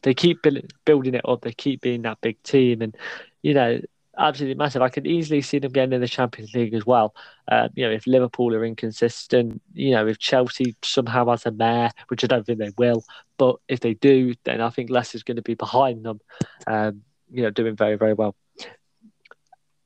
[0.02, 0.38] they keep
[0.84, 1.42] building it up.
[1.42, 2.96] They keep being that big team, and
[3.42, 3.80] you know
[4.20, 4.82] absolutely massive.
[4.82, 7.14] I could easily see them getting in the Champions League as well.
[7.50, 11.90] Uh, you know, if Liverpool are inconsistent, you know, if Chelsea somehow has a mare,
[12.08, 13.04] which I don't think they will,
[13.38, 16.20] but if they do, then I think Leicester's going to be behind them.
[16.66, 17.02] Um,
[17.32, 18.36] you know, doing very very well.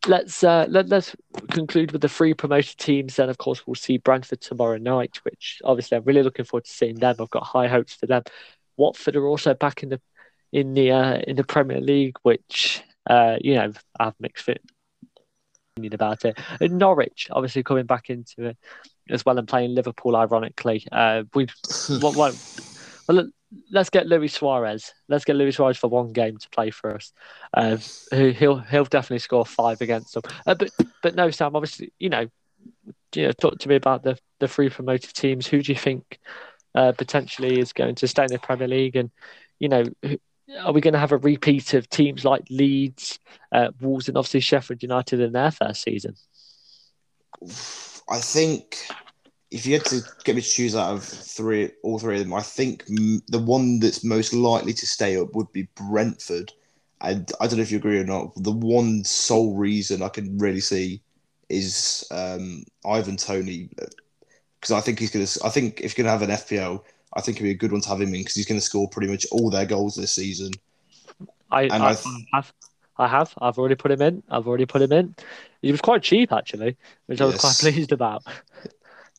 [0.07, 1.17] Let's uh, let, let's
[1.51, 3.17] conclude with the three promoted teams.
[3.17, 6.71] Then, of course, we'll see Brentford tomorrow night, which obviously I'm really looking forward to
[6.71, 7.17] seeing them.
[7.19, 8.23] I've got high hopes for them.
[8.77, 10.01] Watford are also back in the
[10.53, 14.49] in the uh, in the Premier League, which uh, you know, I have mixed
[15.77, 16.39] opinion about it.
[16.61, 18.57] And Norwich, obviously coming back into it
[19.11, 20.87] as well and playing Liverpool, ironically.
[20.91, 21.47] Uh, we
[22.01, 22.61] what, what,
[23.09, 23.29] well,
[23.71, 24.95] let's get Luis Suarez.
[25.09, 27.13] Let's get Luis Suarez for one game to play for us.
[27.53, 27.77] Uh,
[28.13, 30.23] he'll he'll definitely score five against them.
[30.47, 30.71] Uh, but
[31.03, 31.57] but no, Sam.
[31.57, 32.27] Obviously, you know,
[33.15, 35.47] you know, talk to me about the the three promoted teams.
[35.47, 36.19] Who do you think
[36.75, 38.97] uh, potentially is going to stay in the Premier League?
[38.97, 39.11] And
[39.59, 39.85] you know,
[40.61, 43.19] are we going to have a repeat of teams like Leeds,
[43.53, 46.15] uh, Wolves, and obviously Sheffield United in their first season?
[48.09, 48.87] I think
[49.51, 52.35] if you had to get me to choose out of three, all three of them,
[52.35, 56.53] I think the one that's most likely to stay up would be Brentford.
[57.01, 58.33] And I don't know if you agree or not.
[58.37, 61.03] The one sole reason I can really see
[61.49, 63.69] is um, Ivan Toney,
[64.61, 65.41] because I think he's going to.
[65.45, 66.83] I think if you're going to have an FPL,
[67.17, 68.65] I think it'd be a good one to have him in because he's going to
[68.65, 70.53] score pretty much all their goals this season.
[71.51, 71.97] I, I, I,
[72.33, 72.53] have,
[72.97, 74.23] I have, I've already put him in.
[74.29, 75.15] I've already put him in.
[75.63, 78.25] He was quite cheap actually, which I was quite pleased about.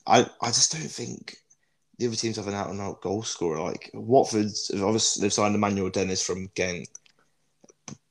[0.06, 1.38] I, I just don't think
[1.98, 3.62] the other teams have an out and out goal scorer.
[3.62, 6.88] Like Watford, obviously they've signed Emmanuel Dennis from Genk,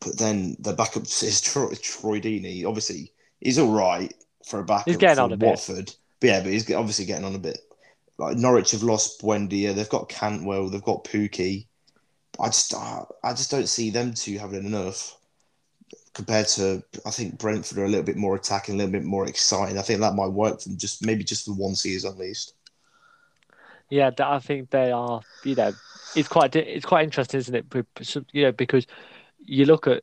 [0.01, 2.65] but then the backup is Troy, Troy Deeney.
[2.65, 4.13] Obviously, he's all right
[4.47, 4.87] for a backup.
[4.87, 5.87] He's getting on a Watford.
[5.87, 5.97] bit.
[6.21, 7.59] But yeah, but he's obviously getting on a bit
[8.19, 11.67] like Norwich have lost Buendia, they've got Cantwell, they've got Pukki.
[12.41, 15.17] I just I just don't see them two having enough
[16.15, 19.29] compared to I think Brentford are a little bit more attacking, a little bit more
[19.29, 19.79] exciting.
[19.79, 22.55] I think that might work for them just maybe just for one season at least.
[23.91, 25.21] Yeah, I think they are.
[25.45, 25.73] You know,
[26.17, 28.25] it's quite it's quite interesting, isn't it?
[28.33, 28.87] You know, because
[29.45, 30.03] you look at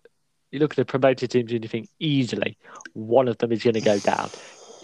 [0.52, 2.58] you look at the promoted teams and you think easily
[2.94, 4.30] one of them is going to go down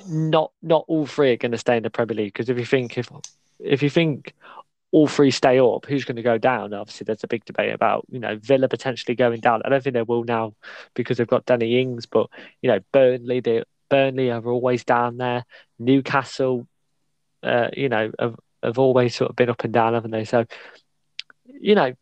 [0.06, 2.66] not not all three are going to stay in the Premier League because if you
[2.66, 3.10] think if
[3.60, 4.34] if you think
[4.92, 6.74] all three stay up, who's going to go down?
[6.74, 9.62] Obviously, there's a big debate about you know Villa potentially going down.
[9.66, 10.54] I don't think they will now
[10.94, 12.30] because they've got Danny Ings, but
[12.62, 15.46] you know Burnley, they Burnley are always down there.
[15.80, 16.68] Newcastle,
[17.44, 20.26] uh, you know, have, have always sort of been up and down, haven't they?
[20.26, 20.46] So,
[21.46, 21.94] you know,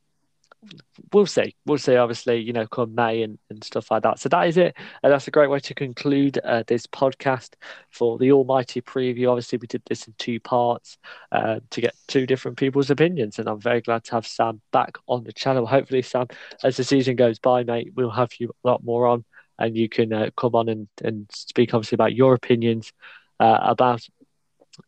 [1.11, 1.55] we'll see.
[1.65, 4.19] We'll see, obviously, you know, come May and, and stuff like that.
[4.19, 4.75] So that is it.
[5.03, 7.53] And that's a great way to conclude uh, this podcast
[7.91, 9.29] for the Almighty preview.
[9.29, 10.97] Obviously, we did this in two parts
[11.31, 13.39] uh, to get two different people's opinions.
[13.39, 15.65] And I'm very glad to have Sam back on the channel.
[15.65, 16.27] Hopefully, Sam,
[16.63, 19.25] as the season goes by, mate, we'll have you a lot more on
[19.57, 22.91] and you can uh, come on and, and speak, obviously, about your opinions
[23.39, 24.05] uh, about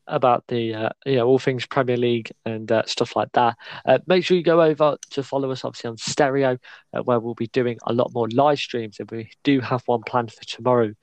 [0.07, 3.55] about the uh, you know all things Premier League and uh, stuff like that.
[3.85, 6.57] Uh, make sure you go over to follow us obviously on Stereo,
[6.93, 10.01] uh, where we'll be doing a lot more live streams, and we do have one
[10.05, 10.93] planned for tomorrow.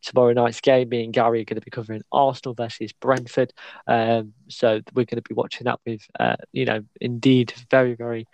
[0.00, 3.52] Tomorrow night's game, me and Gary are going to be covering Arsenal versus Brentford.
[3.88, 8.28] Um, so we're going to be watching that with, uh, you know, indeed very, very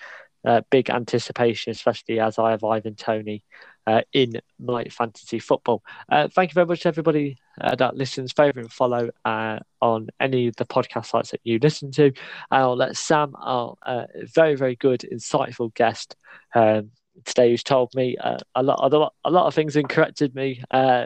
[0.45, 3.45] uh, big anticipation, especially as I have Ivan Toney
[3.87, 5.83] uh, in my fantasy football.
[6.11, 10.09] Uh, thank you very much, to everybody uh, that listens, favourite and follow uh, on
[10.21, 12.13] any of the podcast sites that you listen to.
[12.51, 14.05] I'll let Sam, our uh,
[14.35, 16.17] very, very good, insightful guest,
[16.55, 16.91] um,
[17.25, 20.35] today who's told me uh, a lot, a lot, a lot of things and corrected
[20.35, 20.63] me.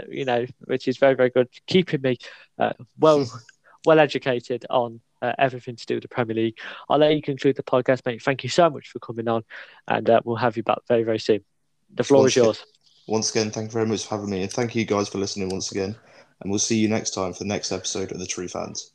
[0.09, 2.17] you know, which is very, very good, keeping me
[2.99, 3.27] well,
[3.87, 5.01] well educated on
[5.39, 6.59] everything to do with the Premier League.
[6.89, 8.23] I'll let you conclude the podcast, mate.
[8.23, 9.43] Thank you so much for coming on,
[9.87, 11.45] and we'll have you back very, very soon.
[11.95, 12.65] The floor once is yours.
[13.07, 15.49] Once again, thank you very much for having me, and thank you guys for listening
[15.49, 15.97] once again.
[16.41, 18.93] And we'll see you next time for the next episode of the True Fans.